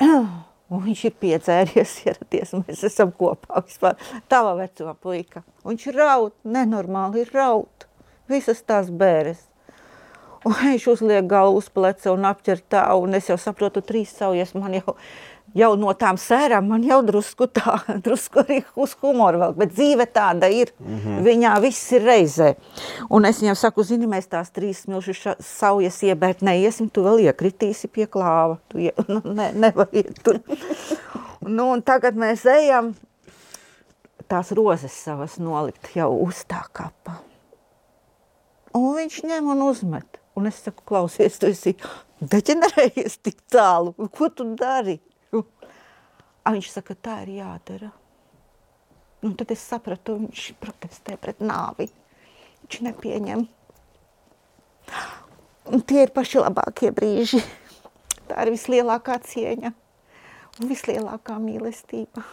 [0.70, 3.98] Un viņš ir piedzēries, ieradies, mēs esam kopā vispār.
[4.30, 5.44] Tava vecuma puika.
[5.64, 7.86] Un viņš raud, nenormāli ir raud.
[8.30, 9.48] Visas tās bēres.
[10.46, 14.54] Un viņš uzliek galvu uz pleca un apķer tā, un es jau saprotu, trīs saujas
[14.56, 14.94] man jau
[15.56, 20.06] jau no tām sērām man jau drusku tā, drusku arī uz humoru vēl, bet dzīve
[20.14, 21.22] tāda ir, mm -hmm.
[21.26, 22.54] viņā viss ir reizē.
[23.10, 27.88] Un es viņam saku, zini, mēs tās trīs milšu saujas iebērt neiesim, tu vēl iekritīsi
[27.88, 30.40] pie klāva, tu ie, nu, ne, nevar iet tur.
[31.56, 32.94] nu, un tagad mēs ejam
[34.28, 37.18] tās rozes savas nolikt jau uz tā kapa.
[38.74, 40.20] Un viņš ņem un uzmet.
[40.38, 41.74] Un es saku, klausies, tu esi
[42.20, 45.00] deģenerējies tik tālu, ko tu dari?
[46.44, 47.90] A viņš saka, tā ir jādara.
[49.26, 51.90] Un tad es sapratu, viņš protestē pret nāvi.
[52.62, 53.44] Viņš nepieņem.
[55.70, 57.42] Un tie ir paši labākie brīži.
[58.30, 59.72] Tā ir vislielākā cieņa
[60.60, 62.24] un vislielākā mīlestība.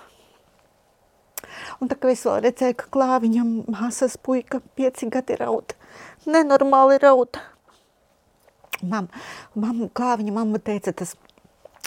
[1.82, 5.76] Un tā kā es vēl redzēju, ka klāviņam māsas puika pieci gadi raud.
[6.26, 7.40] Nenormāli raud.
[8.86, 9.08] Mam,
[9.58, 11.16] mam, klāviņa mamma teica, tas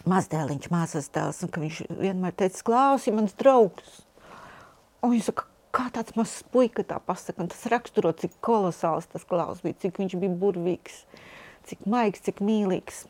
[0.09, 4.01] mazdēliņš, māsas dēls, un viņš vienmēr teica, klausi mans draugs.
[5.05, 9.25] Un viņš saka, kā tāds mazs puika tā pasaka, un tas raksturo, cik kolosāls tas
[9.29, 11.03] klaus bija, cik viņš bija burvīgs,
[11.71, 13.05] cik maigs, cik mīlīgs.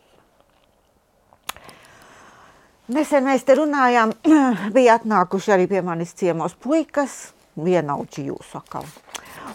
[2.90, 4.16] Nesen mēs te runājām,
[4.76, 8.88] bija atnākuši arī pie manis ciemos puikas, vienauči jūsu akal.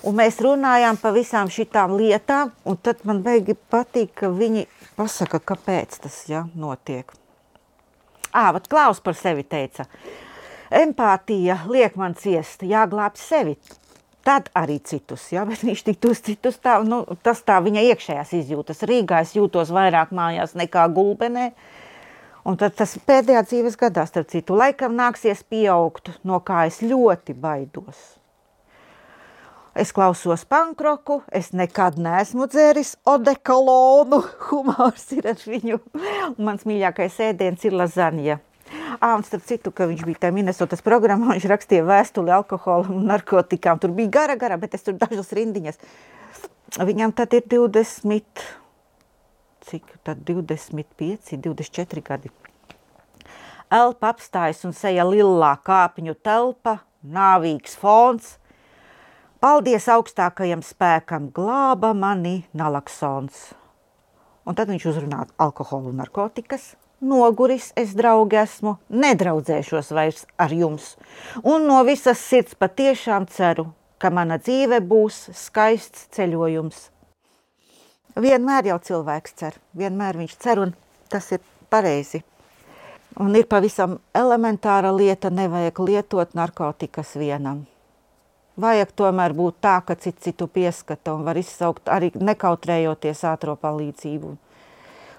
[0.06, 5.42] Un mēs runājām par visām šitām lietām, un tad man beigi patīk, ka viņi pasaka,
[5.42, 7.12] kāpēc tas ja, notiek.
[8.36, 9.86] Ā, vat Klaus par sevi teica,
[10.76, 13.56] empātija liek man ciest, jāglābj sevi.
[14.26, 18.34] Tad arī citus, ja, bet viņš tik tos citus tā, nu, tas tā viņa iekšējās
[18.40, 18.82] izjūtas.
[18.90, 21.52] Rīgā es jūtos vairāk mājās nekā gulbenē,
[22.50, 27.38] un tad tas pēdējā dzīves gadā, starp citu, laikam nāksies pieaugt, no kā es ļoti
[27.38, 28.02] baidos.
[29.76, 35.82] Es klausos pankroku, es nekad neesmu dzēris odekolonu, humors ir ar viņu.
[36.30, 38.38] Un mans mīļākais ēdiens ir lazaņa.
[39.04, 43.10] À, un starp citu, ka viņš bija tajā Minnesotas programmā, viņš rakstīja vēstuli alkoholam un
[43.12, 43.82] narkotikām.
[43.84, 45.82] Tur bija gara, gara, bet es tur dažas rindiņas.
[46.80, 48.46] Viņam tad ir 20,
[49.68, 52.32] cik tad 25, 24 gadi.
[53.76, 58.32] Elpa apstājas un seja lillā kāpņu telpa, nāvīgs fons–
[59.46, 63.52] Paldies augstākajam spēkam, glāba mani nalaksons.
[64.42, 66.72] Un tad viņš uzrunā alkoholu un narkotikas.
[67.06, 70.96] Noguris es, draugi, esmu, nedraudzēšos vairs ar jums.
[71.44, 73.68] Un no visas sirds patiešām ceru,
[74.02, 76.82] ka mana dzīve būs skaists ceļojums.
[78.26, 80.74] Vienmēr jau cilvēks cer, vienmēr viņš cer, un
[81.14, 82.24] tas ir pareizi.
[83.22, 87.68] Un ir pavisam elementāra lieta, nevajag lietot narkotikas vienam
[88.62, 94.36] vajag tomēr būt tā, ka cits citu pieskata un var izsaukt arī nekautrējoties ātro palīdzību.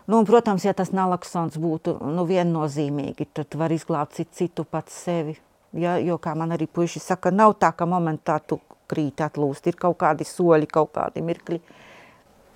[0.07, 4.95] Nu, un, protams, ja tas nalaksons būtu nu, viennozīmīgi, tad var izglābt citu, citu pats
[5.07, 5.35] sevi.
[5.77, 9.77] Ja, jo, kā man arī puiši saka, nav tā, ka momentā tu krīt atlūst, ir
[9.77, 11.59] kaut kādi soļi, kaut kādi mirkļi.
[11.59, 11.83] Uh,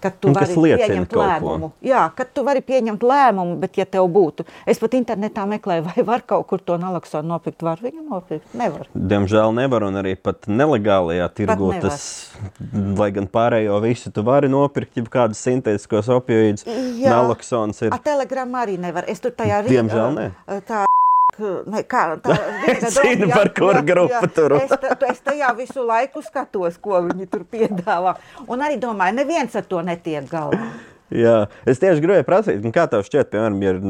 [0.00, 1.70] Kad tu vari pieņemt lēmumu.
[1.70, 1.86] Ko.
[1.86, 4.46] Jā, kad tu vari pieņemt lēmumu, bet ja tev būtu.
[4.68, 7.64] Es pat internetā meklēju, vai var kaut kur to naloksonu nopirkt.
[7.66, 8.54] Var viņu nopirkt?
[8.56, 8.88] Nevar.
[8.94, 12.04] Diemžēl nevar, un arī pat nelegālajā tirgu tas,
[12.98, 16.68] lai gan pārējo visu tu vari nopirkt, ja kādas sintētiskos opioīdus,
[17.00, 17.94] naloksons ir.
[17.94, 19.08] A telegramma arī nevar.
[19.10, 19.76] Es tur tajā rītā.
[19.76, 20.30] Diemžēl ne.
[20.68, 20.84] Tā
[21.38, 22.36] ne, kā, tā
[22.72, 24.74] es zinu, jā, par kuru grupu tur es,
[25.10, 28.16] es tajā visu laiku skatos, ko viņi tur piedāvā.
[28.48, 30.58] Un arī domāju, neviens ar to netiek galā.
[31.10, 33.80] Jā, es tieši gribēju prasīt, kā tev šķiet, piemēram, ja ir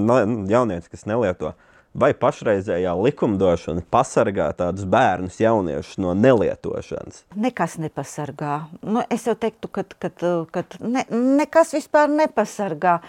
[0.55, 1.53] jaunietis, kas nelieto
[1.90, 7.24] vai pašreizējā likumdošana pasargā tādus bērnus, jauniešus no nelietošanas?
[7.35, 8.61] Nekas nepasargā.
[8.87, 13.00] Nu, es jau teiktu, ka ne, nekas vispār nepasargā.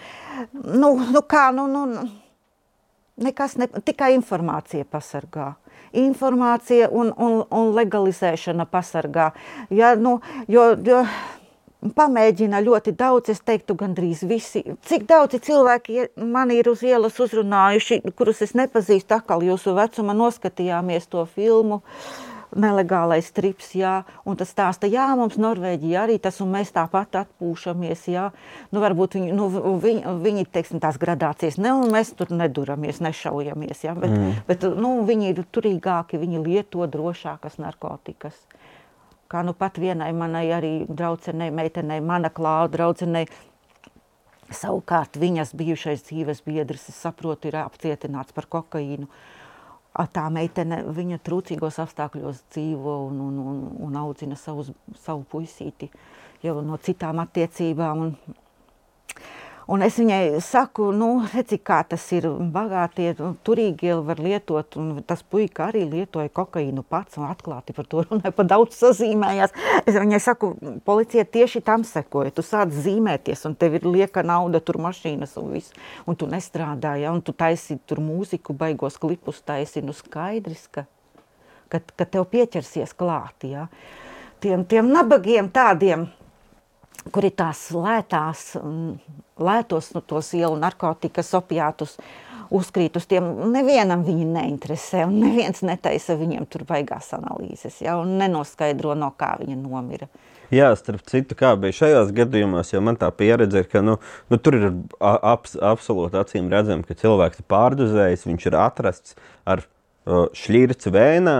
[0.52, 1.86] Nu, nu kā, nu, nu,
[3.16, 5.54] nekas ne, tikai informācija pasargā
[5.92, 9.26] informācija un, un, un legalizēšana pasargā.
[9.68, 11.02] Ja, nu, jo, jo,
[11.82, 14.60] Pamēģina ļoti daudz, es teiktu, gandrīz visi.
[14.86, 21.10] Cik daudzi cilvēki man ir uz ielas uzrunājuši, kurus es nepazīstu, atkal jūsu vecuma noskatījāmies
[21.10, 21.80] to filmu.
[22.52, 28.06] Nelegālais strips, jā, un tas stāsta, jā, mums Norvēģija arī tas, un mēs tāpat atpūšamies,
[28.12, 28.26] jā.
[28.74, 29.48] Nu, varbūt viņi, nu,
[29.82, 34.42] viņi, viņi teiksim, tās gradācijas, ne, un mēs tur neduramies, nešaujamies, jā, bet, mm.
[34.50, 38.36] bet nu, viņi ir turīgāki, viņi lieto drošākas narkotikas
[39.32, 43.24] kā nu pat vienai manai arī draudzenei, meitenei, mana klāva draudzenei,
[44.52, 49.08] savukārt viņas bijušais dzīves biedrs, es saprotu, ir apcietināts par kokaīnu.
[49.92, 54.70] Tā meitene, viņa trūcīgos apstākļos dzīvo un, un, un, un audzina savus,
[55.04, 55.90] savu puisīti
[56.42, 58.06] jau no citām attiecībām.
[58.06, 58.38] Un,
[59.70, 63.12] Un es viņai saku, nu, redzi, kā tas ir bagātie,
[63.46, 68.32] turīgie var lietot, un tas puika arī lietoja kokaīnu pats un atklāti par to runāja,
[68.34, 69.54] pa daudz sazīmējās.
[69.86, 70.50] Es viņai saku,
[70.86, 75.52] policija tieši tam sekoja, tu sāc zīmēties, un tev ir lieka nauda, tur mašīnas un
[75.54, 75.76] viss,
[76.10, 80.88] un tu nestrādā, ja, un tu taisi tur mūziku, baigos klipus taisi, nu skaidrs, ka,
[81.70, 83.68] ka, ka tev pieķersies klāt, ja.
[84.42, 86.08] Tiem, tiem nabagiem tādiem,
[87.14, 88.56] kur ir tās lētās,
[89.40, 91.96] lētos no tos ielu narkotikas, opiātus,
[92.52, 93.28] uzkrīt uz tiem.
[93.52, 99.34] Nevienam viņi neinteresē, un neviens netaisa viņiem tur baigās analīzes, ja, un nenoskaidro, no kā
[99.40, 100.10] viņa nomira.
[100.52, 103.96] Jā, starp citu, kā bija šajos gadījumos, jo man tā pieredze ir, ka nu,
[104.28, 104.66] nu, tur ir
[105.00, 109.16] abs, absolūti acīm redzami, ka cilvēks ir pārdozējis, viņš ir atrasts
[109.48, 109.64] ar
[110.36, 111.38] šķirci vēnā,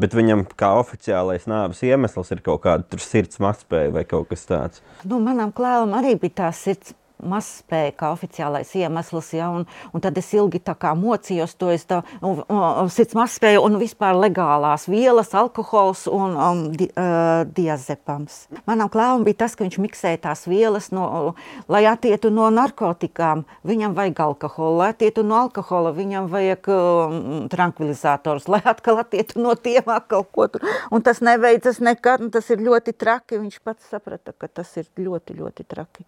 [0.00, 4.80] Bet viņam kā oficiālais nāves iemesls ir kaut kāda sirds mazspēja vai kaut kas tāds.
[5.04, 10.18] Nu, manam klēlam arī bija tā sirds mazspēja kā oficiālais iemesls, ja, un, un tad
[10.20, 14.86] es ilgi tā kā mocījos to, es tā, un, un, sirds mazspēja un vispār legālās
[14.90, 18.42] vielas, alkohols un um, di, uh, diazepams.
[18.68, 21.34] Manam klāvam bija tas, ka viņš miksēja tās vielas, no,
[21.70, 27.20] lai attietu no narkotikām, viņam vajag alkoholu, lai attietu no alkohola, viņam vajag um,
[27.52, 32.48] tranquilizators, lai atkal attietu no tiem atkal ko tur, un tas neveidzas nekad, un tas
[32.52, 36.06] ir ļoti traki, viņš pats saprata, ka tas ir ļoti, ļoti traki.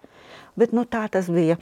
[0.59, 1.57] Bet nu, tā tas bija.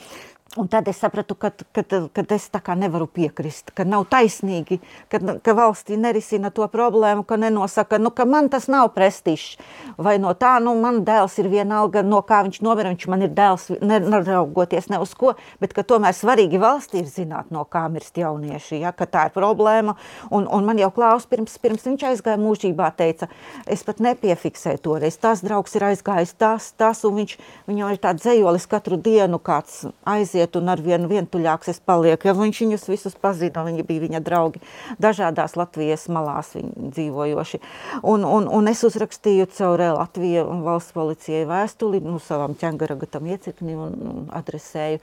[0.59, 4.81] Un tad es sapratu, ka, ka, ka es tā kā nevaru piekrist, ka nav taisnīgi,
[5.07, 9.61] ka, ka valstī nerisina to problēmu, ka nenosaka, nu, ka man tas nav prestižs.
[9.95, 13.31] Vai no tā, nu, man dēls ir vienalga, no kā viņš nomira, viņš man ir
[13.37, 18.19] dēls, neraugoties ne uz ko, bet ka tomēr svarīgi valstī ir zināt, no kā mirst
[18.19, 19.95] jaunieši, ja, ka tā ir problēma.
[20.35, 23.31] Un, un man jau Klaus pirms, pirms viņš aizgāja mūžībā teica,
[23.71, 27.39] es pat nepiefiksēju toreiz, tas draugs ir aizgājis tas, tas, un viņš,
[27.71, 32.29] viņam ir tāds dzējolis katru dienu kāds aiziet aiziet, un ar vienu vientuļāks es palieku.
[32.29, 34.61] Ja viņš viņus visus pazina, viņi bija viņa draugi.
[34.99, 37.61] Dažādās Latvijas malās viņi dzīvojoši.
[38.03, 43.95] Un, un, un es uzrakstīju caur Latviju valsts policijai vēstuli, nu, savam ķengaragatam iecirkni un,
[44.01, 45.01] un adresēju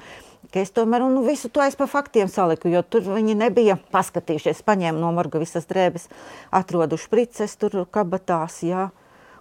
[0.48, 4.64] ka es tomēr nu, visu to pa faktiem saliku, jo tur viņi nebija paskatījušies.
[4.64, 6.08] Paņēma no morga visas drēbes,
[6.56, 8.88] atrodu šprices tur kabatās, jā.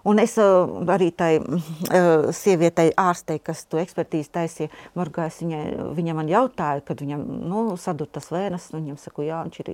[0.06, 5.62] Un es uh, arī tai uh, sievietei ārstei, kas to ekspertīzi taisīja, Margais, viņai,
[5.96, 9.72] viņa man jautāja, kad viņam nu, sadurtas vēnas, viņam saku, jā, viņš ir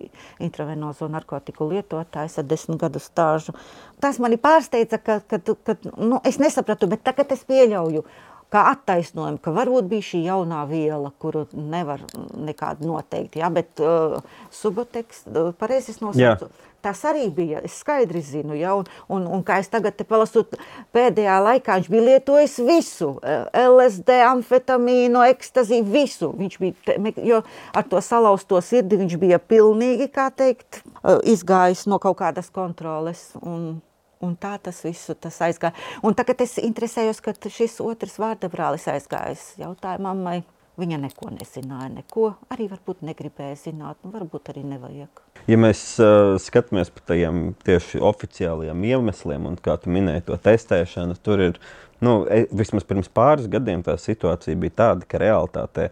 [0.48, 3.54] intravenozo narkotiku lietotājs ar desmit gadu stāžu.
[4.00, 8.06] Tas mani pārsteidza, ka, ka, ka nu, es nesapratu, bet tagad es pieļauju,
[8.52, 12.04] kā attaisnojumu, ka varbūt bija šī jaunā viela, kuru nevar
[12.36, 13.38] nekādu noteikt.
[13.40, 13.48] Ja?
[13.52, 14.20] Bet uh,
[14.52, 16.50] suboteks, uh, pareizi es nosaucu.
[16.50, 16.68] Jā.
[16.82, 17.60] Tas arī bija.
[17.62, 20.42] Es skaidri zinu, ja, un, un, un kā es tagad palasu,
[20.90, 23.12] pēdējā laikā viņš bija lietojis visu.
[23.54, 26.32] LSD, amfetamīnu, ekstaziju, visu.
[26.40, 27.38] Viņš bija, jo
[27.70, 30.82] ar to salauzto sirdi viņš bija pilnīgi, kā teikt,
[31.22, 33.28] izgājis no kaut kādas kontroles.
[33.46, 33.76] Un,
[34.22, 35.74] un tā tas visu tas aizgāja.
[36.06, 39.52] Un tagad es interesējos, ka šis otrs vārdabrālis aizgājis.
[39.60, 40.40] Jautāju mammai,
[40.80, 42.32] viņa neko nezināja, neko.
[42.54, 45.22] Arī varbūt negribēja zināt, nu varbūt arī nevajag.
[45.50, 51.18] Ja mēs uh, skatāmies par tādiem tieši oficiāliem iemesliem, un kā tu minēji, to testēšanu,
[51.22, 51.60] tur ir
[52.02, 55.90] nu, e, vismaz pirms pāris gadiem tā situācija bija tāda, ka realitātē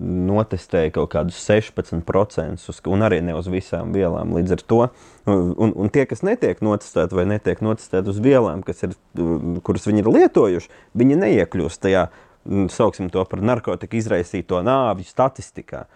[0.00, 4.34] notestēja kaut kādus 16%, uz, un arī ne uz visām vielām.
[4.36, 4.80] Līdz ar to,
[5.26, 8.94] un, un tie, kas netiek notestēti vai netiek notestēti uz vielām, ir,
[9.66, 12.06] kuras viņi ir lietojuši, viņi neiekļūst tajā,
[12.74, 15.86] sauksim to par narkotiku izraisīto nāvju statistikā.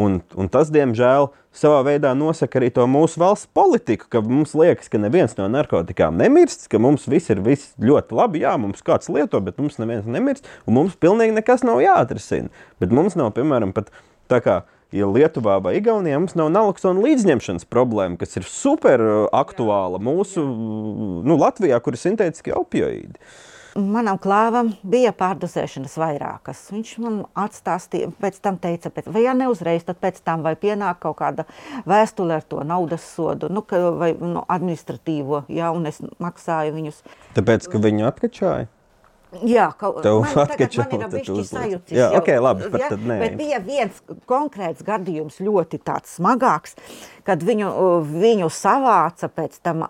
[0.00, 4.88] Un, un tas, diemžēl, savā veidā nosaka arī to mūsu valsts politiku, ka mums liekas,
[4.92, 8.44] ka neviens no narkotikām nemirst, ka mums viss ir viss ļoti labi.
[8.46, 12.48] Jā, mums kāds lieto, bet mums neviens nemirst, un mums pilnīgi nekas nav jāatrisina.
[12.80, 13.92] Bet mums nav, piemēram, pat
[14.32, 14.62] tā kā.
[14.92, 20.44] Ja Lietuvā vai Igaunijā mums nav naloksona līdzņemšanas problēma, kas ir super uh, aktuāla mūsu
[20.44, 23.16] nu, Latvijā, kur ir sintētiski opioīdi.
[23.72, 26.60] Manam klāvam bija pārdozēšanas vairākas.
[26.74, 30.52] Viņš man atstāstīja, pēc tam teica, pēc, vai ja ne uzreiz, tad pēc tam vai
[30.60, 31.46] pienāk kaut kāda
[31.88, 37.00] vēstule ar to naudas sodu, nu, ka, vai nu, administratīvo, jā, un es maksāju viņus.
[37.38, 38.68] Tāpēc, ka viņu atkačāja?
[39.40, 41.94] Jā, kaut tagad atkačā, man ir sajūtis.
[41.96, 43.16] Jā, jau, ok, labi, tad nē.
[43.22, 46.76] Bet bija viens konkrēts gadījums ļoti tāds smagāks,
[47.26, 47.68] kad viņu,
[48.08, 49.84] viņu savāca pēc tam,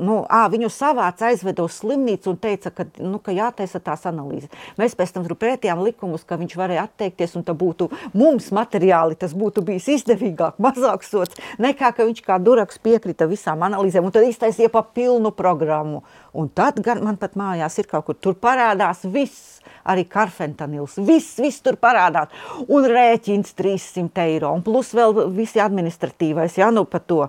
[0.00, 4.50] nu, ā, viņu savāca aizveda uz slimnīcu un teica, ka, nu, ka jātaisa tās analīzes.
[4.80, 9.18] Mēs pēc tam tur pētījām likumus, ka viņš varēja atteikties un tā būtu mums materiāli,
[9.20, 14.14] tas būtu bijis izdevīgāk, mazāk sots, nekā, ka viņš kā duraks piekrita visām analīzēm un
[14.14, 16.04] tad iztaisīja pa pilnu programmu.
[16.36, 19.59] Un tad gan man pat mājās ir kaut kur, tur parādās viss,
[19.90, 22.32] arī karfentanils, viss, viss tur parādās.
[22.68, 27.24] Un rēķins 300 eiro, un plus vēl visi administratīvais, jā, nu par to.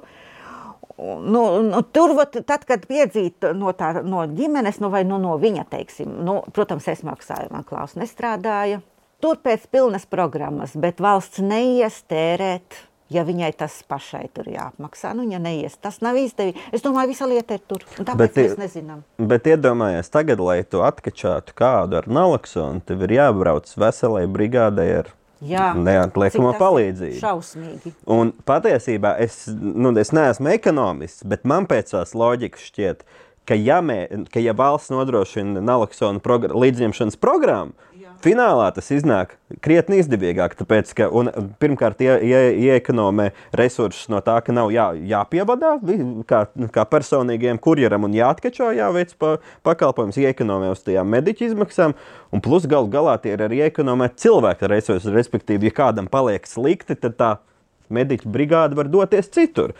[1.01, 5.33] Nu, nu, tur, vat, tad, kad piedzīt no, tā, no ģimenes, nu, vai nu, no
[5.41, 8.83] viņa, teiksim, nu, protams, es maksāju, man klāsts nestrādāja.
[9.21, 12.77] Tur pēc pilnas programmas, bet valsts neies tērēt
[13.11, 15.13] ja viņai tas pašai tur jāapmaksā.
[15.17, 16.59] Nu, ja neies, tas nav izdevīgi.
[16.75, 17.85] Es domāju, visa lieta ir tur.
[17.97, 19.05] Tāpēc Bet mēs nezinām.
[19.31, 25.11] Bet iedomājies, tagad, lai tu atkačātu kādu ar naloksonu, tev ir jābrauc veselai brigādei ar
[25.41, 27.17] neatliekamo palīdzību.
[27.21, 27.95] Šausmīgi.
[28.13, 33.05] Un patiesībā es, nu, es neesmu ekonomists, bet man pēc tās loģikas šķiet,
[33.49, 37.73] ka ja, mē, ka ja valsts nodrošina naloksonu progr līdzņemšanas programmu,
[38.23, 40.55] finālā tas iznāk krietni izdevīgāk.
[40.59, 41.07] Tāpēc, ka,
[41.61, 42.41] pirmkārt, ie, ie,
[42.75, 45.75] iekonomē resursus no tā, ka nav jā, jāpievadā
[46.29, 46.43] kā,
[46.73, 49.35] kā personīgiem kurjeram un jāatkačo, jāveic pa,
[49.67, 51.97] pakalpojums, iekonomē uz tajām mediķu izmaksām.
[52.31, 55.11] Un plus gal galā tie ir arī iekonomē cilvēka resursi.
[55.13, 57.33] Respektīvi, ja kādam paliek slikti, tad tā
[57.91, 59.75] mediķu brigāde var doties citur.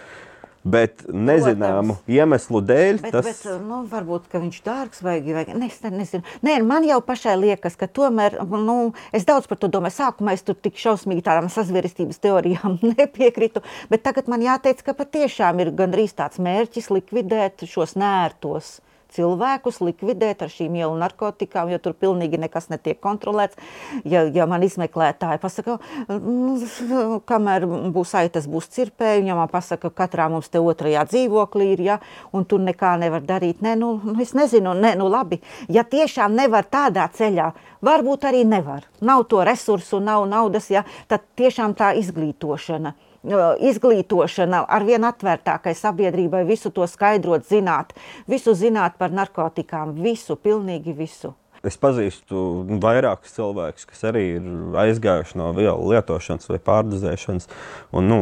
[0.61, 5.45] Bet nezināmu iemeslu dēļ Bet, tas bet nu, varbūt ka viņš ir dārgs vai, vai
[5.49, 6.21] ne, ne- nezinu.
[6.45, 9.97] Nē, man jau pašai liekas, ka tomēr nu, es daudz par to domāju.
[9.97, 15.65] Sākumā es tur tik šausmīgi tādām sazvērestības teorijām nepiekritu, bet tagad man jāteic, ka patiešām
[15.65, 18.77] ir gandrīz tāds mērķis likvidēt šos nērtos
[19.15, 23.59] cilvēkus, likvidēt ar šīm ielu narkotikām, jo tur pilnīgi nekas netiek kontrolēts.
[24.03, 30.05] Ja, ja man izmeklētāji pasaka, "Nu, kamēr būs aitas, būs cirpēji, ja man pasaka, ka
[30.05, 31.99] katrā mums te otrajā dzīvoklī ir, ja,
[32.33, 33.61] un tur nekā nevar darīt.
[33.61, 37.51] Nē, nu, es nezinu, nē, nu labi, ja tiešām nevar tādā ceļā,
[37.81, 38.87] varbūt arī nevar.
[39.01, 42.93] Nav to resursu, nav naudas, ja, tad tiešām tā izglītošana
[43.23, 47.93] izglītošana ar vien atvērtākai sabiedrībai, visu to skaidrot, zināt,
[48.27, 51.35] visu zināt par narkotikām, visu, pilnīgi visu.
[51.61, 54.45] Es pazīstu vairākus cilvēkus, kas arī ir
[54.81, 57.45] aizgājuši no vielu lietošanas vai pārdozēšanas.
[57.93, 58.17] Un, nu,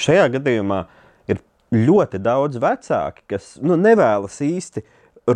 [0.00, 0.86] šajā gadījumā
[1.28, 1.42] ir
[1.76, 4.86] ļoti daudz vecāki, kas nu, nevēlas īsti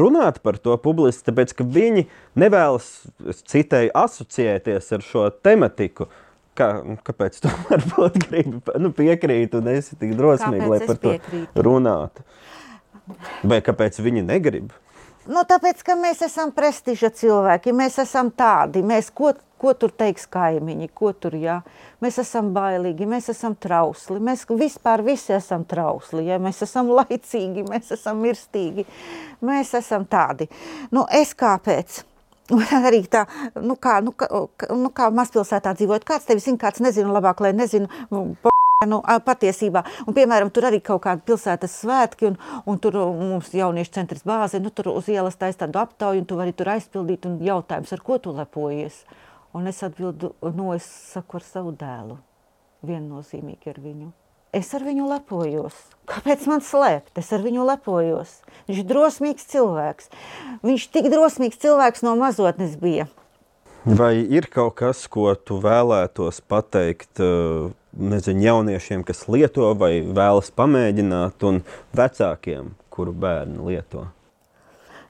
[0.00, 2.06] runāt par to publiski, tāpēc ka viņi
[2.40, 2.88] nevēlas,
[3.28, 6.08] es citēju, asociēties ar šo tematiku.
[6.59, 6.68] Kā,
[7.07, 11.66] kāpēc tu varbūt gribi nu, piekrīt un esi tik drosmīgi, Kāpēc lai par to piekrītu?
[11.66, 12.24] runātu?
[13.46, 14.72] Vai kāpēc viņi negrib?
[15.30, 20.24] Nu, tāpēc, ka mēs esam prestiža cilvēki, mēs esam tādi, mēs ko, ko tur teiks
[20.32, 21.61] kaimiņi, ko tur jā.
[22.03, 26.40] Mēs esam bailīgi, mēs esam trausli, mēs vispār visi esam trausli, ja?
[26.42, 28.86] mēs esam laicīgi, mēs esam mirstīgi,
[29.44, 30.48] mēs esam tādi.
[30.90, 32.01] Nu, es kāpēc?
[32.88, 33.26] Arī tā,
[33.62, 34.30] nu kā, nu, kā,
[34.76, 38.51] nu kā mazpilsētā dzīvojot, kāds tevi zina, kāds nezina labāk, lai nezinu, po-
[38.88, 43.92] Nu, patiesībā, un, piemēram, tur arī kaut kāda pilsētas svētki, un, un tur mums jauniešu
[43.92, 47.36] centrs bāze, nu, tur uz ielas taisa tādu aptauju, un tu vari tur aizpildīt, un
[47.44, 49.03] jautājums, ar ko tu lepojies?
[49.53, 52.16] Un es atbildu, no es saku ar savu dēlu,
[52.88, 54.09] viennozīmīgi ar viņu.
[54.57, 55.76] Es ar viņu lepojos.
[56.11, 57.14] Kāpēc man slēpt?
[57.22, 58.40] Es ar viņu lepojos.
[58.66, 60.11] Viņš ir drosmīgs cilvēks.
[60.66, 63.07] Viņš tik drosmīgs cilvēks no mazotnes bija.
[63.86, 70.53] Vai ir kaut kas, ko tu vēlētos pateikt eh, nezinu, jauniešiem, kas lieto vai vēlas
[70.53, 71.62] pamēģināt, un
[71.96, 74.11] vecākiem, kuru bērni lieto?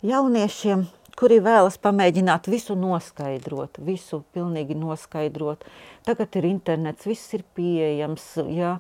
[0.06, 0.86] jauniešiem,
[1.18, 5.66] kuri vēlas pamēģināt visu noskaidrot, visu pilnīgi noskaidrot.
[6.06, 8.32] Tagad ir internets, viss ir pieejams.
[8.48, 8.78] Jā.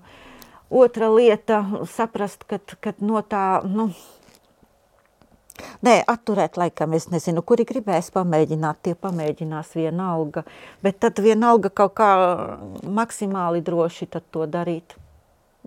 [0.70, 1.64] Otra lieta-
[1.96, 3.62] saprast, ka, no tā.
[3.66, 3.90] Nu,
[5.84, 10.44] Nē, atturēt laikam, es nezinu, kuri gribēs pamēģināt, tie pamēģinās vienalga,
[10.80, 12.08] bet tad vienalga kaut kā
[12.84, 14.96] maksimāli droši to darīt.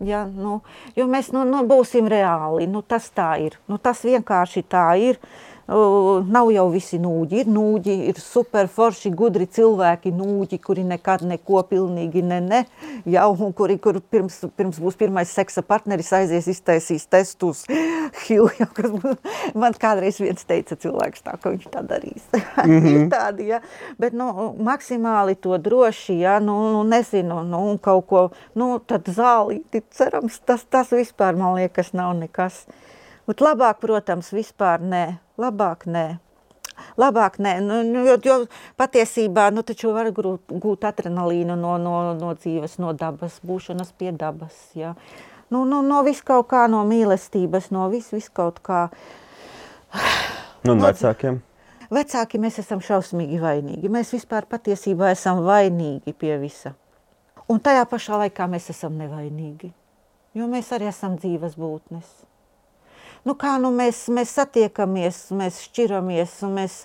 [0.02, 0.62] Ja, nu,
[0.96, 5.20] jo mēs nu, nu, būsim reāli, nu, tas tā ir, nu, tas vienkārši tā ir.
[5.22, 7.44] Uh, nav jau visi nūģi.
[7.44, 12.62] Ir nūģi, ir super forši, gudri cilvēki, nūģi, kuri nekad neko pilnīgi ne, ne,
[13.10, 18.70] jau, un kuri, kur pirms, pirms būs pirmais seksa partneris aizies iztaisīs testus HIV, jau,
[18.76, 22.28] kas man kādreiz viens teica cilvēks tā, ka viņš tā darīs.
[22.64, 23.10] Mm -hmm.
[23.10, 23.60] tādi, ja,
[24.00, 29.82] bet, nu, maksimāli to droši, ja, nu, nu nezinu, nu, kaut ko, nu, tad zālīti,
[29.92, 32.66] cerams, tas, tas vispār, man liekas, nav nekas.
[33.24, 35.04] Bet labāk, protams, vispār nē,
[35.40, 36.08] labāk nē.
[37.00, 38.36] Labāk nē, nu, nu, jo, jo
[38.82, 39.64] patiesībā nu,
[39.96, 44.58] var gūt, adrenalīnu no, no, no dzīves, no dabas, būšanas pie dabas.
[44.76, 44.96] Ja.
[45.54, 48.90] Nu, nu, no vis kaut kā, no mīlestības, no vis, vis kaut kā.
[50.64, 51.42] Nu, un vecākiem?
[51.92, 53.90] Vecāki mēs esam šausmīgi vainīgi.
[53.92, 56.72] Mēs vispār patiesībā esam vainīgi pie visa.
[57.52, 59.74] Un tajā pašā laikā mēs esam nevainīgi,
[60.40, 62.24] jo mēs arī esam dzīves būtnes
[63.28, 66.84] nu, kā nu mēs, mēs satiekamies, mēs šķiramies, un mēs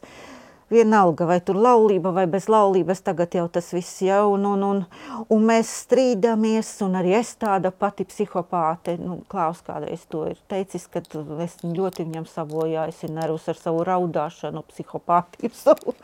[0.69, 4.83] vienalga, vai tur laulība vai bez laulības, tagad jau tas viss jau, un, un, un,
[5.33, 10.85] un mēs strīdamies, un arī es tāda pati psihopāte, nu, Klaus kādreiz to ir teicis,
[10.93, 11.03] ka
[11.45, 15.97] es ļoti viņam sabojājusi nervus ar savu raudāšanu, psihopātiju, savu,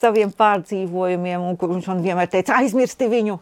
[0.00, 3.40] saviem pārdzīvojumiem, un kur viņš man vienmēr teica, aizmirsti viņu,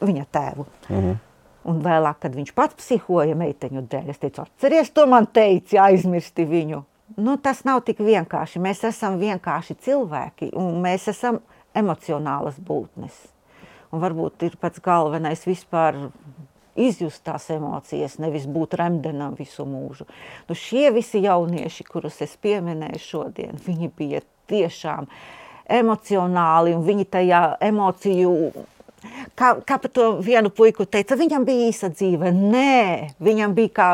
[0.00, 0.68] viņa tēvu.
[0.88, 1.24] -hmm.
[1.68, 6.46] Un vēlāk, kad viņš pats psihoja meiteņu dēļ, es teicu, atceries, to man teici, aizmirsti
[6.48, 6.82] viņu.
[7.18, 8.60] Nu, tas nav tik vienkārši.
[8.62, 11.40] Mēs esam vienkārši cilvēki, un mēs esam
[11.76, 13.16] emocionālas būtnes.
[13.92, 15.96] Un varbūt ir pats galvenais vispār
[16.78, 20.06] izjust tās emocijas, nevis būt remdenam visu mūžu.
[20.48, 25.08] Nu, šie visi jaunieši, kurus es pieminēju šodien, viņi bija tiešām
[25.78, 28.34] emocionāli, un viņi tajā emociju
[29.38, 32.32] Kā, kā par to vienu puiku teica, viņam bija īsa dzīve.
[32.34, 33.88] Nē, viņam bija kā,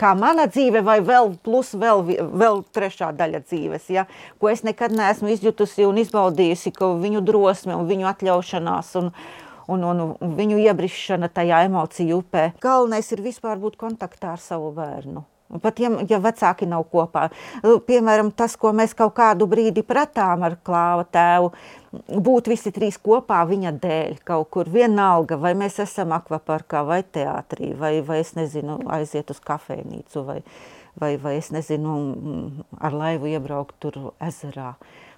[0.00, 4.06] kā mana dzīve, vai vēl plus vēl, vēl trešā daļa dzīves, ja?
[4.38, 9.12] ko es nekad neesmu izjutusi un izbaudījusi, ka viņu drosme un viņu atļaušanās un,
[9.66, 12.48] un, un, un viņu iebrišana tajā emociju upē.
[12.62, 15.26] Galvenais ir vispār būt kontaktā ar savu bērnu.
[15.62, 17.28] Pat ja, ja vecāki nav kopā.
[17.62, 21.52] Piemēram, tas, ko mēs kaut kādu brīdi pratām ar klāva tēvu,
[22.26, 27.72] būt visi trīs kopā viņa dēļ kaut kur vienalga, vai mēs esam akvaparkā vai teātrī,
[27.78, 30.40] vai, vai es nezinu, aiziet uz kafēnīcu, vai,
[31.00, 31.96] vai, vai es nezinu,
[32.80, 34.74] ar laivu iebraukt tur ezerā.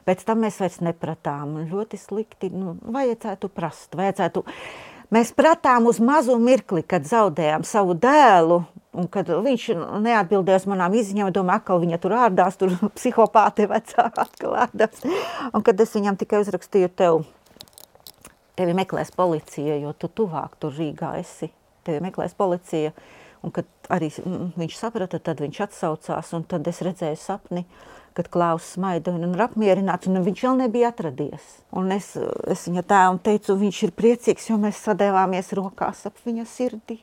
[0.07, 1.57] Pēc tam mēs vairs nepratām.
[1.66, 2.53] Ļoti slikti.
[2.55, 4.45] Nu, vajadzētu prast, vajadzētu.
[5.14, 8.61] Mēs pratām uz mazu mirkli, kad zaudējām savu dēlu,
[8.97, 9.66] Un kad viņš
[10.01, 15.03] neatbildēja uz manām izziņām, domāju, ka viņa tur ārdās, tur psihopāte vecā atkal ārdās.
[15.53, 17.20] Un kad es viņam tikai uzrakstīju tev,
[18.57, 21.51] tevi meklēs policija, jo tu tuvāk tur Rīgā esi,
[21.84, 22.94] tevi meklēs policija.
[23.44, 24.09] Un kad arī
[24.57, 27.66] viņš saprata, tad viņš atsaucās, un tad es redzēju sapni,
[28.16, 31.44] kad Klaus smaida un ir apmierināts, un viņš vēl nebija atradies.
[31.76, 32.14] Un es,
[32.49, 37.03] es viņa tēvam teicu, viņš ir priecīgs, jo mēs sadēvāmies rokās ap viņa sirdī.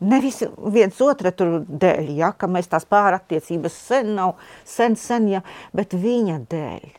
[0.00, 0.40] Nevis
[0.72, 5.42] viens otra dēļ, ja, ka mēs tās pārattiecības sen nav, sen, sen, ja,
[5.76, 6.90] bet viņa dēļ,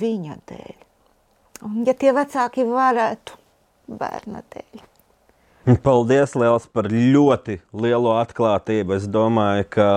[0.00, 0.76] viņa dēļ.
[1.68, 3.38] Un ja tie vecāki varētu,
[4.00, 4.86] bērna dēļ.
[5.84, 8.96] Paldies liels par ļoti lielo atklātību.
[8.96, 9.88] Es domāju, ka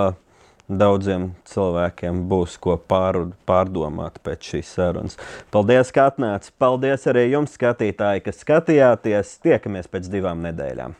[0.67, 5.19] daudziem cilvēkiem būs ko pār, pārdomāt pēc šīs sarunas.
[5.53, 6.51] Paldies, ka atnācāt!
[6.61, 9.37] Paldies arī jums, skatītāji, kas skatījāties!
[9.45, 10.97] Tiekamies pēc divām nedēļām!